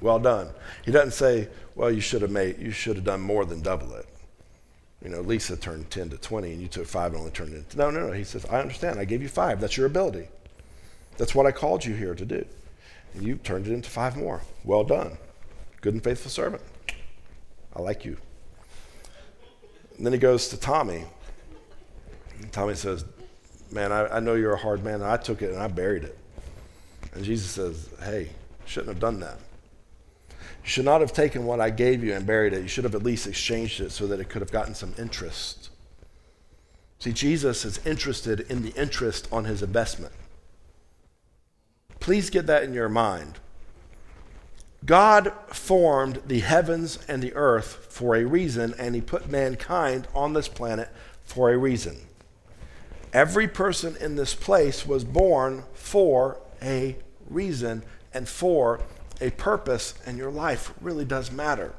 well 0.00 0.18
done. 0.18 0.50
He 0.84 0.92
doesn't 0.92 1.12
say, 1.12 1.48
Well, 1.74 1.90
you 1.90 2.00
should 2.00 2.22
have 2.22 2.30
made 2.30 2.58
you 2.58 2.70
should 2.70 2.96
have 2.96 3.04
done 3.04 3.20
more 3.20 3.44
than 3.44 3.62
double 3.62 3.94
it. 3.94 4.06
You 5.02 5.08
know, 5.08 5.22
Lisa 5.22 5.56
turned 5.56 5.90
10 5.90 6.10
to 6.10 6.18
20 6.18 6.52
and 6.52 6.60
you 6.60 6.68
took 6.68 6.86
five 6.86 7.12
and 7.12 7.20
only 7.20 7.30
turned 7.30 7.54
it 7.54 7.58
into. 7.58 7.78
No, 7.78 7.90
no, 7.90 8.08
no. 8.08 8.12
He 8.12 8.24
says, 8.24 8.44
I 8.46 8.60
understand. 8.60 9.00
I 9.00 9.06
gave 9.06 9.22
you 9.22 9.28
five. 9.28 9.60
That's 9.60 9.76
your 9.76 9.86
ability. 9.86 10.28
That's 11.16 11.34
what 11.34 11.46
I 11.46 11.52
called 11.52 11.84
you 11.84 11.94
here 11.94 12.14
to 12.14 12.24
do. 12.24 12.44
And 13.14 13.22
you 13.22 13.36
turned 13.36 13.66
it 13.66 13.72
into 13.72 13.88
five 13.88 14.16
more. 14.16 14.42
Well 14.62 14.84
done. 14.84 15.16
Good 15.80 15.94
and 15.94 16.04
faithful 16.04 16.30
servant. 16.30 16.62
I 17.74 17.80
like 17.80 18.04
you. 18.04 18.16
And 19.96 20.06
then 20.06 20.12
he 20.12 20.18
goes 20.18 20.48
to 20.48 20.56
Tommy. 20.56 21.04
And 22.40 22.52
Tommy 22.52 22.74
says, 22.74 23.04
Man, 23.70 23.92
I, 23.92 24.16
I 24.16 24.20
know 24.20 24.34
you're 24.34 24.54
a 24.54 24.58
hard 24.58 24.82
man, 24.82 24.94
and 24.94 25.04
I 25.04 25.16
took 25.16 25.42
it 25.42 25.50
and 25.50 25.62
I 25.62 25.68
buried 25.68 26.04
it. 26.04 26.18
And 27.14 27.24
Jesus 27.24 27.50
says, 27.50 27.88
Hey, 28.02 28.30
shouldn't 28.64 28.88
have 28.88 29.00
done 29.00 29.20
that. 29.20 29.38
You 30.30 30.68
should 30.68 30.84
not 30.84 31.00
have 31.00 31.12
taken 31.12 31.46
what 31.46 31.60
I 31.60 31.70
gave 31.70 32.04
you 32.04 32.14
and 32.14 32.26
buried 32.26 32.52
it. 32.52 32.62
You 32.62 32.68
should 32.68 32.84
have 32.84 32.94
at 32.94 33.02
least 33.02 33.26
exchanged 33.26 33.80
it 33.80 33.92
so 33.92 34.06
that 34.06 34.20
it 34.20 34.28
could 34.28 34.42
have 34.42 34.52
gotten 34.52 34.74
some 34.74 34.94
interest. 34.98 35.70
See, 36.98 37.12
Jesus 37.12 37.64
is 37.64 37.84
interested 37.86 38.40
in 38.40 38.62
the 38.62 38.74
interest 38.74 39.26
on 39.32 39.46
his 39.46 39.62
investment. 39.62 40.12
Please 41.98 42.28
get 42.28 42.46
that 42.46 42.62
in 42.62 42.74
your 42.74 42.88
mind. 42.88 43.38
God 44.84 45.32
formed 45.48 46.22
the 46.26 46.40
heavens 46.40 46.98
and 47.06 47.22
the 47.22 47.34
earth 47.34 47.86
for 47.90 48.16
a 48.16 48.24
reason, 48.24 48.74
and 48.78 48.94
he 48.94 49.00
put 49.00 49.28
mankind 49.28 50.08
on 50.14 50.32
this 50.32 50.48
planet 50.48 50.88
for 51.22 51.50
a 51.50 51.58
reason. 51.58 51.98
Every 53.12 53.48
person 53.48 53.96
in 54.00 54.16
this 54.16 54.34
place 54.34 54.86
was 54.86 55.04
born 55.04 55.64
for 55.74 56.40
a 56.62 56.96
reason 57.28 57.82
and 58.14 58.28
for 58.28 58.80
a 59.20 59.30
purpose, 59.30 59.94
and 60.06 60.16
your 60.16 60.30
life 60.30 60.72
really 60.80 61.04
does 61.04 61.30
matter. 61.30 61.74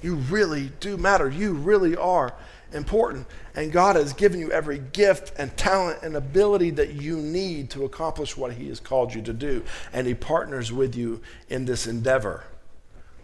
You 0.00 0.16
really 0.16 0.70
do 0.80 0.96
matter. 0.96 1.28
You 1.28 1.54
really 1.54 1.96
are 1.96 2.34
important. 2.74 3.26
And 3.54 3.72
God 3.72 3.96
has 3.96 4.12
given 4.12 4.40
you 4.40 4.50
every 4.52 4.78
gift 4.78 5.32
and 5.38 5.56
talent 5.56 6.02
and 6.02 6.16
ability 6.16 6.70
that 6.70 6.94
you 6.94 7.16
need 7.16 7.70
to 7.70 7.84
accomplish 7.84 8.36
what 8.36 8.52
He 8.52 8.68
has 8.68 8.80
called 8.80 9.14
you 9.14 9.22
to 9.22 9.32
do. 9.32 9.64
And 9.92 10.06
He 10.06 10.14
partners 10.14 10.72
with 10.72 10.94
you 10.94 11.22
in 11.48 11.64
this 11.64 11.86
endeavor. 11.86 12.44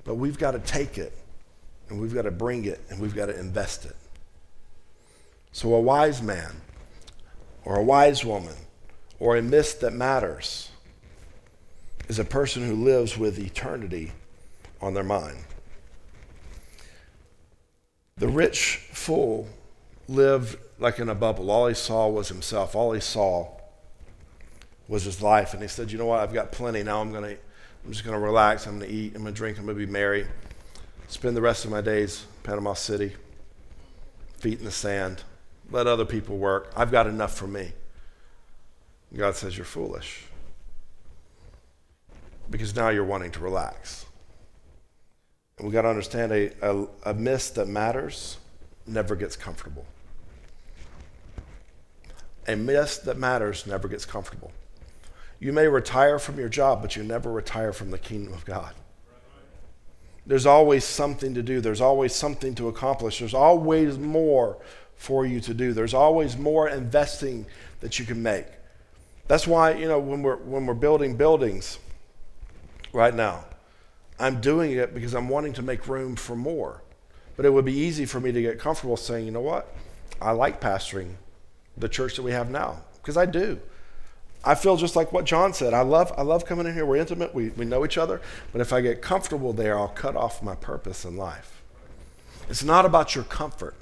But 0.04 0.14
we've 0.14 0.38
got 0.38 0.52
to 0.52 0.58
take 0.60 0.98
it, 0.98 1.12
and 1.88 2.00
we've 2.00 2.14
got 2.14 2.22
to 2.22 2.30
bring 2.30 2.64
it, 2.64 2.80
and 2.88 3.00
we've 3.00 3.14
got 3.14 3.26
to 3.26 3.38
invest 3.38 3.84
it. 3.84 3.96
So, 5.52 5.74
a 5.74 5.80
wise 5.80 6.22
man, 6.22 6.52
or 7.64 7.76
a 7.76 7.82
wise 7.82 8.24
woman, 8.24 8.54
or 9.18 9.36
a 9.36 9.42
mist 9.42 9.80
that 9.80 9.92
matters 9.92 10.70
is 12.08 12.18
a 12.18 12.24
person 12.24 12.66
who 12.66 12.74
lives 12.74 13.18
with 13.18 13.38
eternity 13.38 14.12
on 14.80 14.94
their 14.94 15.04
mind. 15.04 15.44
The 18.20 18.28
rich 18.28 18.76
fool 18.92 19.48
lived 20.06 20.58
like 20.78 20.98
in 20.98 21.08
a 21.08 21.14
bubble. 21.14 21.50
All 21.50 21.66
he 21.66 21.74
saw 21.74 22.06
was 22.06 22.28
himself. 22.28 22.76
All 22.76 22.92
he 22.92 23.00
saw 23.00 23.48
was 24.88 25.04
his 25.04 25.22
life. 25.22 25.54
And 25.54 25.62
he 25.62 25.68
said, 25.68 25.90
You 25.90 25.96
know 25.96 26.04
what? 26.04 26.20
I've 26.20 26.34
got 26.34 26.52
plenty. 26.52 26.82
Now 26.82 27.00
I'm 27.00 27.12
going 27.12 27.24
to. 27.24 27.40
I'm 27.82 27.92
just 27.92 28.04
going 28.04 28.14
to 28.14 28.22
relax. 28.22 28.66
I'm 28.66 28.78
going 28.78 28.90
to 28.90 28.94
eat. 28.94 29.16
I'm 29.16 29.22
going 29.22 29.32
to 29.32 29.38
drink. 29.38 29.58
I'm 29.58 29.64
going 29.64 29.78
to 29.78 29.86
be 29.86 29.90
merry. 29.90 30.26
Spend 31.08 31.34
the 31.34 31.40
rest 31.40 31.64
of 31.64 31.70
my 31.70 31.80
days 31.80 32.26
Panama 32.42 32.74
City, 32.74 33.16
feet 34.36 34.58
in 34.58 34.66
the 34.66 34.70
sand. 34.70 35.22
Let 35.70 35.86
other 35.86 36.04
people 36.04 36.36
work. 36.36 36.70
I've 36.76 36.90
got 36.90 37.06
enough 37.06 37.34
for 37.34 37.46
me. 37.46 37.72
God 39.16 39.34
says, 39.34 39.56
You're 39.56 39.64
foolish. 39.64 40.24
Because 42.50 42.76
now 42.76 42.90
you're 42.90 43.02
wanting 43.02 43.30
to 43.32 43.40
relax. 43.40 44.04
We 45.62 45.70
got 45.70 45.82
to 45.82 45.88
understand 45.88 46.32
a, 46.32 46.50
a, 46.62 46.86
a 47.04 47.14
mist 47.14 47.56
that 47.56 47.68
matters 47.68 48.38
never 48.86 49.14
gets 49.14 49.36
comfortable. 49.36 49.84
A 52.48 52.56
mist 52.56 53.04
that 53.04 53.18
matters 53.18 53.66
never 53.66 53.86
gets 53.86 54.06
comfortable. 54.06 54.52
You 55.38 55.52
may 55.52 55.68
retire 55.68 56.18
from 56.18 56.38
your 56.38 56.48
job, 56.48 56.82
but 56.82 56.96
you 56.96 57.02
never 57.02 57.30
retire 57.30 57.72
from 57.72 57.90
the 57.90 57.98
kingdom 57.98 58.32
of 58.32 58.44
God. 58.44 58.74
There's 60.26 60.46
always 60.46 60.84
something 60.84 61.34
to 61.34 61.42
do, 61.42 61.60
there's 61.60 61.80
always 61.80 62.14
something 62.14 62.54
to 62.56 62.68
accomplish, 62.68 63.18
there's 63.18 63.34
always 63.34 63.98
more 63.98 64.58
for 64.96 65.26
you 65.26 65.40
to 65.40 65.54
do, 65.54 65.72
there's 65.72 65.94
always 65.94 66.36
more 66.36 66.68
investing 66.68 67.46
that 67.80 67.98
you 67.98 68.04
can 68.04 68.22
make. 68.22 68.46
That's 69.28 69.46
why, 69.46 69.74
you 69.74 69.88
know, 69.88 69.98
when 69.98 70.22
we're, 70.22 70.36
when 70.36 70.66
we're 70.66 70.74
building 70.74 71.16
buildings 71.16 71.78
right 72.92 73.14
now, 73.14 73.44
I'm 74.20 74.40
doing 74.40 74.72
it 74.72 74.94
because 74.94 75.14
I'm 75.14 75.28
wanting 75.28 75.54
to 75.54 75.62
make 75.62 75.88
room 75.88 76.14
for 76.14 76.36
more. 76.36 76.82
But 77.36 77.46
it 77.46 77.52
would 77.52 77.64
be 77.64 77.72
easy 77.72 78.04
for 78.04 78.20
me 78.20 78.32
to 78.32 78.42
get 78.42 78.58
comfortable 78.58 78.96
saying, 78.96 79.24
you 79.24 79.32
know 79.32 79.40
what? 79.40 79.74
I 80.20 80.32
like 80.32 80.60
pastoring 80.60 81.14
the 81.76 81.88
church 81.88 82.16
that 82.16 82.22
we 82.22 82.32
have 82.32 82.50
now 82.50 82.82
because 82.96 83.16
I 83.16 83.24
do. 83.24 83.58
I 84.44 84.54
feel 84.54 84.76
just 84.76 84.96
like 84.96 85.12
what 85.12 85.24
John 85.24 85.52
said. 85.52 85.74
I 85.74 85.82
love, 85.82 86.12
I 86.16 86.22
love 86.22 86.44
coming 86.44 86.66
in 86.66 86.74
here. 86.74 86.84
We're 86.84 86.96
intimate. 86.96 87.34
We, 87.34 87.48
we 87.50 87.64
know 87.64 87.84
each 87.84 87.98
other. 87.98 88.20
But 88.52 88.60
if 88.60 88.72
I 88.72 88.80
get 88.80 89.02
comfortable 89.02 89.52
there, 89.52 89.78
I'll 89.78 89.88
cut 89.88 90.16
off 90.16 90.42
my 90.42 90.54
purpose 90.54 91.04
in 91.04 91.16
life. 91.16 91.62
It's 92.48 92.64
not 92.64 92.84
about 92.84 93.14
your 93.14 93.24
comfort. 93.24 93.74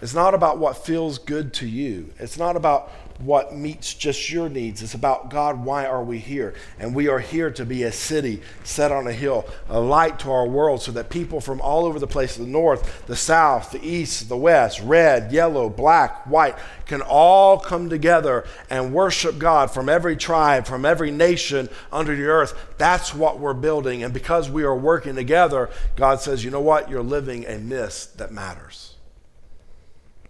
It's 0.00 0.14
not 0.14 0.34
about 0.34 0.58
what 0.58 0.76
feels 0.76 1.18
good 1.18 1.52
to 1.54 1.66
you. 1.68 2.12
It's 2.18 2.36
not 2.36 2.56
about 2.56 2.90
what 3.24 3.54
meets 3.54 3.94
just 3.94 4.30
your 4.30 4.48
needs. 4.48 4.82
It's 4.82 4.94
about 4.94 5.30
God, 5.30 5.64
why 5.64 5.86
are 5.86 6.02
we 6.02 6.18
here? 6.18 6.54
And 6.78 6.94
we 6.94 7.08
are 7.08 7.18
here 7.18 7.50
to 7.52 7.64
be 7.64 7.84
a 7.84 7.92
city 7.92 8.42
set 8.64 8.90
on 8.90 9.06
a 9.06 9.12
hill, 9.12 9.46
a 9.68 9.80
light 9.80 10.18
to 10.20 10.30
our 10.30 10.46
world, 10.46 10.82
so 10.82 10.92
that 10.92 11.10
people 11.10 11.40
from 11.40 11.60
all 11.60 11.84
over 11.84 11.98
the 11.98 12.06
place 12.06 12.36
the 12.36 12.46
north, 12.46 13.06
the 13.06 13.16
south, 13.16 13.70
the 13.70 13.86
east, 13.86 14.28
the 14.28 14.36
west, 14.36 14.80
red, 14.80 15.32
yellow, 15.32 15.68
black, 15.68 16.26
white 16.26 16.56
can 16.86 17.00
all 17.00 17.58
come 17.58 17.88
together 17.88 18.44
and 18.68 18.92
worship 18.92 19.38
God 19.38 19.70
from 19.70 19.88
every 19.88 20.16
tribe, 20.16 20.66
from 20.66 20.84
every 20.84 21.10
nation 21.10 21.68
under 21.92 22.14
the 22.14 22.24
earth. 22.24 22.54
That's 22.76 23.14
what 23.14 23.38
we're 23.38 23.54
building. 23.54 24.02
And 24.02 24.12
because 24.12 24.50
we 24.50 24.64
are 24.64 24.76
working 24.76 25.14
together, 25.14 25.70
God 25.96 26.20
says, 26.20 26.44
you 26.44 26.50
know 26.50 26.60
what? 26.60 26.90
You're 26.90 27.02
living 27.02 27.46
a 27.46 27.58
mist 27.58 28.18
that 28.18 28.32
matters. 28.32 28.96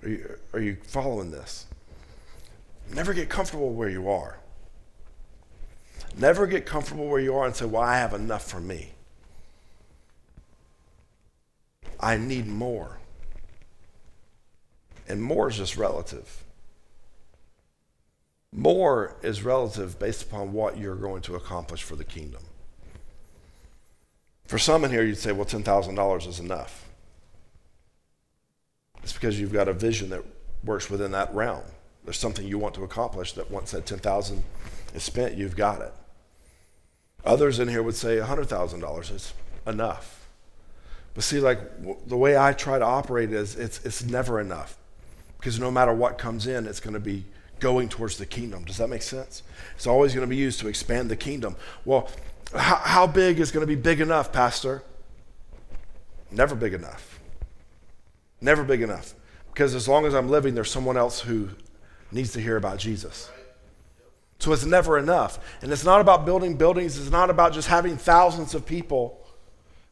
Are 0.02 0.09
you, 0.09 0.38
are 0.52 0.61
you 0.61 0.76
following 0.85 1.31
this? 1.31 1.66
Never 2.94 3.14
get 3.14 3.31
comfortable 3.31 3.70
where 3.70 3.88
you 3.88 4.09
are. 4.11 4.38
Never 6.16 6.46
get 6.46 6.66
comfortable 6.66 7.07
where 7.07 7.20
you 7.20 7.35
are 7.35 7.46
and 7.46 7.57
say, 7.57 7.64
Well, 7.64 7.83
I 7.83 7.96
have 7.96 8.12
enough 8.12 8.44
for 8.44 8.61
me. 8.61 8.92
I 11.98 12.16
need 12.18 12.46
more. 12.46 12.98
And 15.09 15.22
more 15.22 15.48
is 15.48 15.57
just 15.57 15.76
relative. 15.76 16.44
More 18.52 19.16
is 19.22 19.42
relative 19.42 19.98
based 19.98 20.24
upon 20.24 20.52
what 20.52 20.76
you're 20.76 20.96
going 20.96 21.22
to 21.22 21.37
accomplish 21.37 21.83
for 21.83 21.96
the 21.96 22.05
kingdom. 22.05 22.42
For 24.46 24.59
some 24.59 24.85
in 24.85 24.90
here, 24.90 25.02
you'd 25.02 25.16
say, 25.16 25.33
well, 25.33 25.46
$10,000 25.46 26.26
is 26.28 26.38
enough. 26.38 26.87
It's 29.02 29.14
because 29.14 29.40
you've 29.40 29.52
got 29.52 29.68
a 29.68 29.72
vision 29.72 30.11
that 30.11 30.22
works 30.62 30.90
within 30.90 31.12
that 31.12 31.35
realm 31.35 31.64
there's 32.05 32.19
something 32.19 32.47
you 32.47 32.59
want 32.59 32.75
to 32.75 32.85
accomplish 32.85 33.33
that 33.35 33.51
once 33.51 33.71
that 33.73 33.87
10000 33.87 34.43
is 34.95 35.03
spent, 35.03 35.37
you've 35.37 35.57
got 35.57 35.81
it. 35.81 35.93
Others 37.25 37.59
in 37.61 37.69
here 37.69 37.83
would 37.83 37.95
say 37.95 38.17
$100,000 38.17 39.15
is 39.15 39.33
enough. 39.67 40.27
But 41.15 41.25
see, 41.25 41.41
like 41.41 41.61
the 42.09 42.17
way 42.17 42.37
I 42.37 42.53
try 42.53 42.79
to 42.79 42.85
operate 42.85 43.33
is 43.33 43.55
it's, 43.55 43.85
it's 43.85 44.03
never 44.03 44.41
enough. 44.41 44.77
Because 45.38 45.59
no 45.59 45.71
matter 45.71 45.93
what 45.93 46.19
comes 46.19 46.47
in, 46.47 46.67
it's 46.67 46.81
going 46.81 46.95
to 46.95 47.01
be 47.01 47.25
going 47.61 47.88
towards 47.88 48.19
the 48.19 48.27
kingdom. 48.27 48.65
Does 48.65 48.79
that 48.79 48.88
make 48.88 49.03
sense? 49.03 49.43
It's 49.77 49.87
always 49.87 50.15
going 50.15 50.27
to 50.27 50.31
be 50.31 50.37
used 50.37 50.61
to 50.61 50.69
expand 50.69 51.11
the 51.11 51.17
kingdom. 51.17 51.57
Well, 51.85 52.09
how 52.55 53.07
big 53.07 53.41
is 53.41 53.51
going 53.51 53.62
to 53.62 53.67
be 53.67 53.81
big 53.81 54.01
enough, 54.01 54.33
Pastor? 54.33 54.83
Never 56.31 56.55
big 56.55 56.75
enough. 56.75 57.21
Never 58.41 58.65
big 58.65 58.83
enough. 58.83 59.15
Because 59.53 59.75
as 59.75 59.87
long 59.87 60.07
as 60.07 60.15
I'm 60.15 60.29
living, 60.29 60.55
there's 60.55 60.71
someone 60.71 60.97
else 60.97 61.21
who 61.21 61.51
needs 62.12 62.33
to 62.33 62.40
hear 62.40 62.57
about 62.57 62.79
Jesus. 62.79 63.31
So 64.38 64.53
it's 64.53 64.64
never 64.64 64.98
enough. 64.98 65.38
And 65.62 65.70
it's 65.70 65.85
not 65.85 66.01
about 66.01 66.25
building 66.25 66.57
buildings, 66.57 66.98
it's 66.98 67.11
not 67.11 67.31
about 67.31 67.53
just 67.53 67.68
having 67.68 67.96
thousands 67.96 68.55
of 68.55 68.66
people 68.66 69.25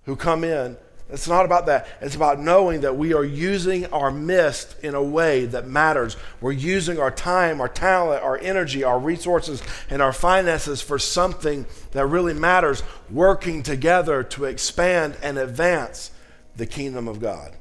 who 0.04 0.16
come 0.16 0.44
in. 0.44 0.76
It's 1.12 1.28
not 1.28 1.44
about 1.44 1.66
that. 1.66 1.88
It's 2.00 2.14
about 2.14 2.38
knowing 2.38 2.82
that 2.82 2.96
we 2.96 3.14
are 3.14 3.24
using 3.24 3.86
our 3.86 4.10
mist 4.10 4.76
in 4.82 4.94
a 4.94 5.02
way 5.02 5.44
that 5.46 5.66
matters. 5.66 6.16
We're 6.40 6.52
using 6.52 7.00
our 7.00 7.10
time, 7.10 7.60
our 7.60 7.68
talent, 7.68 8.22
our 8.22 8.38
energy, 8.38 8.84
our 8.84 8.98
resources, 8.98 9.62
and 9.88 10.00
our 10.00 10.12
finances 10.12 10.80
for 10.80 10.98
something 10.98 11.66
that 11.92 12.06
really 12.06 12.34
matters, 12.34 12.82
working 13.10 13.62
together 13.62 14.22
to 14.22 14.44
expand 14.44 15.16
and 15.22 15.36
advance 15.36 16.12
the 16.56 16.66
kingdom 16.66 17.08
of 17.08 17.20
God. 17.20 17.56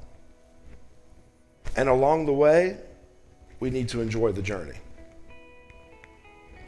And 1.75 1.89
along 1.89 2.25
the 2.27 2.33
way, 2.33 2.77
we 3.59 3.69
need 3.69 3.89
to 3.89 4.01
enjoy 4.01 4.31
the 4.31 4.41
journey. 4.41 4.77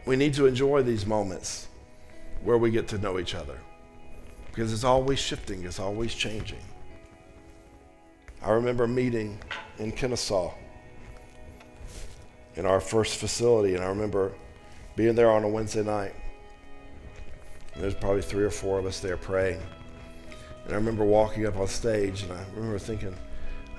We 0.05 0.15
need 0.15 0.33
to 0.35 0.45
enjoy 0.45 0.83
these 0.83 1.05
moments 1.05 1.67
where 2.43 2.57
we 2.57 2.71
get 2.71 2.87
to 2.89 2.97
know 2.97 3.19
each 3.19 3.35
other 3.35 3.59
because 4.47 4.73
it's 4.73 4.83
always 4.83 5.19
shifting, 5.19 5.63
it's 5.63 5.79
always 5.79 6.13
changing. 6.13 6.59
I 8.41 8.51
remember 8.51 8.87
meeting 8.87 9.39
in 9.77 9.91
Kennesaw 9.91 10.53
in 12.55 12.65
our 12.65 12.81
first 12.81 13.17
facility, 13.17 13.75
and 13.75 13.83
I 13.83 13.87
remember 13.87 14.33
being 14.95 15.15
there 15.15 15.31
on 15.31 15.43
a 15.43 15.47
Wednesday 15.47 15.83
night. 15.83 16.13
There's 17.77 17.95
probably 17.95 18.23
three 18.23 18.43
or 18.43 18.49
four 18.49 18.79
of 18.79 18.85
us 18.85 18.99
there 18.99 19.15
praying. 19.15 19.61
And 20.65 20.73
I 20.73 20.75
remember 20.75 21.05
walking 21.05 21.45
up 21.45 21.55
on 21.55 21.67
stage, 21.67 22.23
and 22.23 22.33
I 22.33 22.43
remember 22.55 22.79
thinking, 22.79 23.15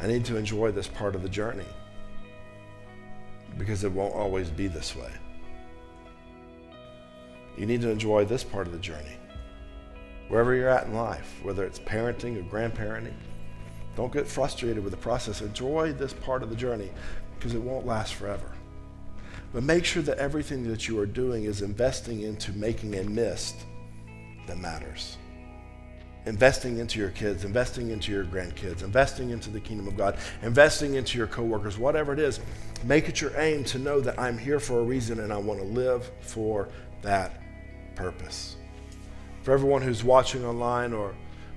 I 0.00 0.06
need 0.06 0.24
to 0.26 0.36
enjoy 0.36 0.72
this 0.72 0.88
part 0.88 1.14
of 1.14 1.22
the 1.22 1.28
journey 1.28 1.66
because 3.58 3.84
it 3.84 3.92
won't 3.92 4.14
always 4.14 4.50
be 4.50 4.66
this 4.66 4.96
way. 4.96 5.10
You 7.56 7.66
need 7.66 7.82
to 7.82 7.90
enjoy 7.90 8.24
this 8.24 8.42
part 8.44 8.66
of 8.66 8.72
the 8.72 8.78
journey 8.78 9.16
wherever 10.28 10.54
you're 10.54 10.68
at 10.68 10.86
in 10.86 10.94
life, 10.94 11.40
whether 11.42 11.62
it's 11.62 11.78
parenting 11.78 12.38
or 12.38 12.42
grandparenting. 12.44 13.12
Don't 13.96 14.10
get 14.10 14.26
frustrated 14.26 14.82
with 14.82 14.92
the 14.92 14.96
process. 14.96 15.42
Enjoy 15.42 15.92
this 15.92 16.14
part 16.14 16.42
of 16.42 16.48
the 16.48 16.56
journey 16.56 16.90
because 17.36 17.54
it 17.54 17.60
won't 17.60 17.84
last 17.84 18.14
forever. 18.14 18.50
But 19.52 19.62
make 19.62 19.84
sure 19.84 20.02
that 20.04 20.16
everything 20.16 20.66
that 20.68 20.88
you 20.88 20.98
are 20.98 21.06
doing 21.06 21.44
is 21.44 21.60
investing 21.60 22.22
into 22.22 22.52
making 22.52 22.94
a 22.94 23.04
mist 23.04 23.56
that 24.46 24.56
matters. 24.56 25.18
Investing 26.24 26.78
into 26.78 27.00
your 27.00 27.10
kids, 27.10 27.44
investing 27.44 27.90
into 27.90 28.12
your 28.12 28.24
grandkids, 28.24 28.84
investing 28.84 29.30
into 29.30 29.50
the 29.50 29.58
kingdom 29.58 29.88
of 29.88 29.96
God, 29.96 30.16
investing 30.42 30.94
into 30.94 31.18
your 31.18 31.26
coworkers, 31.26 31.78
whatever 31.78 32.12
it 32.12 32.20
is, 32.20 32.38
make 32.84 33.08
it 33.08 33.20
your 33.20 33.32
aim 33.40 33.64
to 33.64 33.78
know 33.78 34.00
that 34.00 34.18
I'm 34.20 34.38
here 34.38 34.60
for 34.60 34.78
a 34.78 34.82
reason 34.84 35.18
and 35.18 35.32
I 35.32 35.36
want 35.36 35.58
to 35.58 35.66
live 35.66 36.08
for 36.20 36.68
that 37.02 37.40
purpose. 37.96 38.56
For 39.42 39.52
everyone 39.52 39.82
who's 39.82 40.04
watching 40.04 40.44
online 40.44 40.92
or 40.92 41.14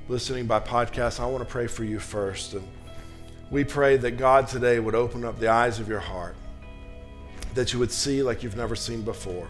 listening 0.08 0.48
by 0.48 0.60
podcast, 0.60 1.20
I 1.20 1.28
want 1.28 1.44
to 1.44 1.50
pray 1.50 1.68
for 1.68 1.84
you 1.84 2.00
first. 2.00 2.54
And 2.54 2.68
we 3.52 3.64
pray 3.64 3.98
that 3.98 4.12
God 4.12 4.48
today 4.48 4.80
would 4.80 4.96
open 4.96 5.24
up 5.24 5.40
the 5.40 5.50
eyes 5.50 5.80
of 5.80 5.88
your 5.88 6.00
heart, 6.00 6.36
that 7.54 7.74
you 7.74 7.80
would 7.80 7.92
see 7.92 8.24
like 8.24 8.42
you've 8.42 8.58
never 8.58 8.76
seen 8.76 9.04
before, 9.04 9.48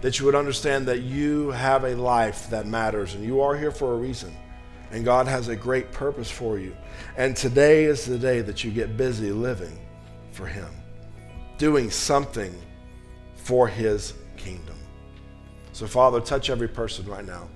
that 0.00 0.20
you 0.20 0.26
would 0.26 0.36
understand 0.36 0.86
that 0.86 1.02
you 1.02 1.50
have 1.50 1.82
a 1.82 1.96
life 1.96 2.48
that 2.50 2.66
matters 2.66 3.14
and 3.14 3.24
you 3.24 3.40
are 3.40 3.56
here 3.56 3.72
for 3.72 3.92
a 3.94 3.96
reason. 3.96 4.36
And 4.92 5.04
God 5.06 5.26
has 5.26 5.48
a 5.48 5.56
great 5.56 5.90
purpose 5.90 6.30
for 6.30 6.58
you. 6.58 6.76
And 7.16 7.34
today 7.34 7.84
is 7.84 8.04
the 8.04 8.18
day 8.18 8.42
that 8.42 8.62
you 8.62 8.70
get 8.70 8.96
busy 8.96 9.32
living 9.32 9.78
for 10.32 10.46
Him, 10.46 10.68
doing 11.58 11.90
something 11.90 12.54
for 13.34 13.66
His 13.66 14.12
kingdom. 14.36 14.76
So, 15.72 15.86
Father, 15.86 16.20
touch 16.20 16.50
every 16.50 16.68
person 16.68 17.06
right 17.06 17.24
now. 17.24 17.48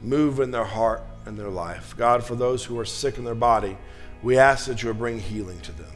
Move 0.00 0.38
in 0.38 0.52
their 0.52 0.64
heart 0.64 1.02
and 1.26 1.36
their 1.36 1.50
life. 1.50 1.94
God, 1.96 2.22
for 2.22 2.36
those 2.36 2.64
who 2.64 2.78
are 2.78 2.84
sick 2.84 3.18
in 3.18 3.24
their 3.24 3.34
body, 3.34 3.76
we 4.22 4.38
ask 4.38 4.66
that 4.66 4.82
you 4.82 4.94
bring 4.94 5.18
healing 5.18 5.60
to 5.62 5.72
them. 5.72 5.90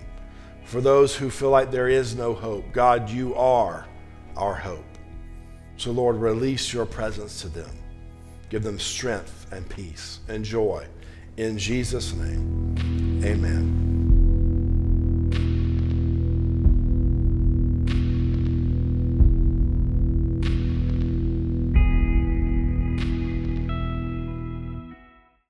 For 0.64 0.80
those 0.80 1.14
who 1.14 1.30
feel 1.30 1.50
like 1.50 1.70
there 1.70 1.88
is 1.88 2.16
no 2.16 2.34
hope, 2.34 2.72
God, 2.72 3.08
you 3.08 3.34
are 3.36 3.86
our 4.36 4.54
hope. 4.54 4.84
So, 5.76 5.92
Lord, 5.92 6.16
release 6.16 6.72
your 6.72 6.86
presence 6.86 7.40
to 7.42 7.48
them. 7.48 7.70
Give 8.52 8.62
them 8.62 8.78
strength 8.78 9.46
and 9.50 9.66
peace 9.66 10.20
and 10.28 10.44
joy. 10.44 10.86
In 11.38 11.56
Jesus' 11.56 12.12
name, 12.12 13.22
amen. 13.24 13.91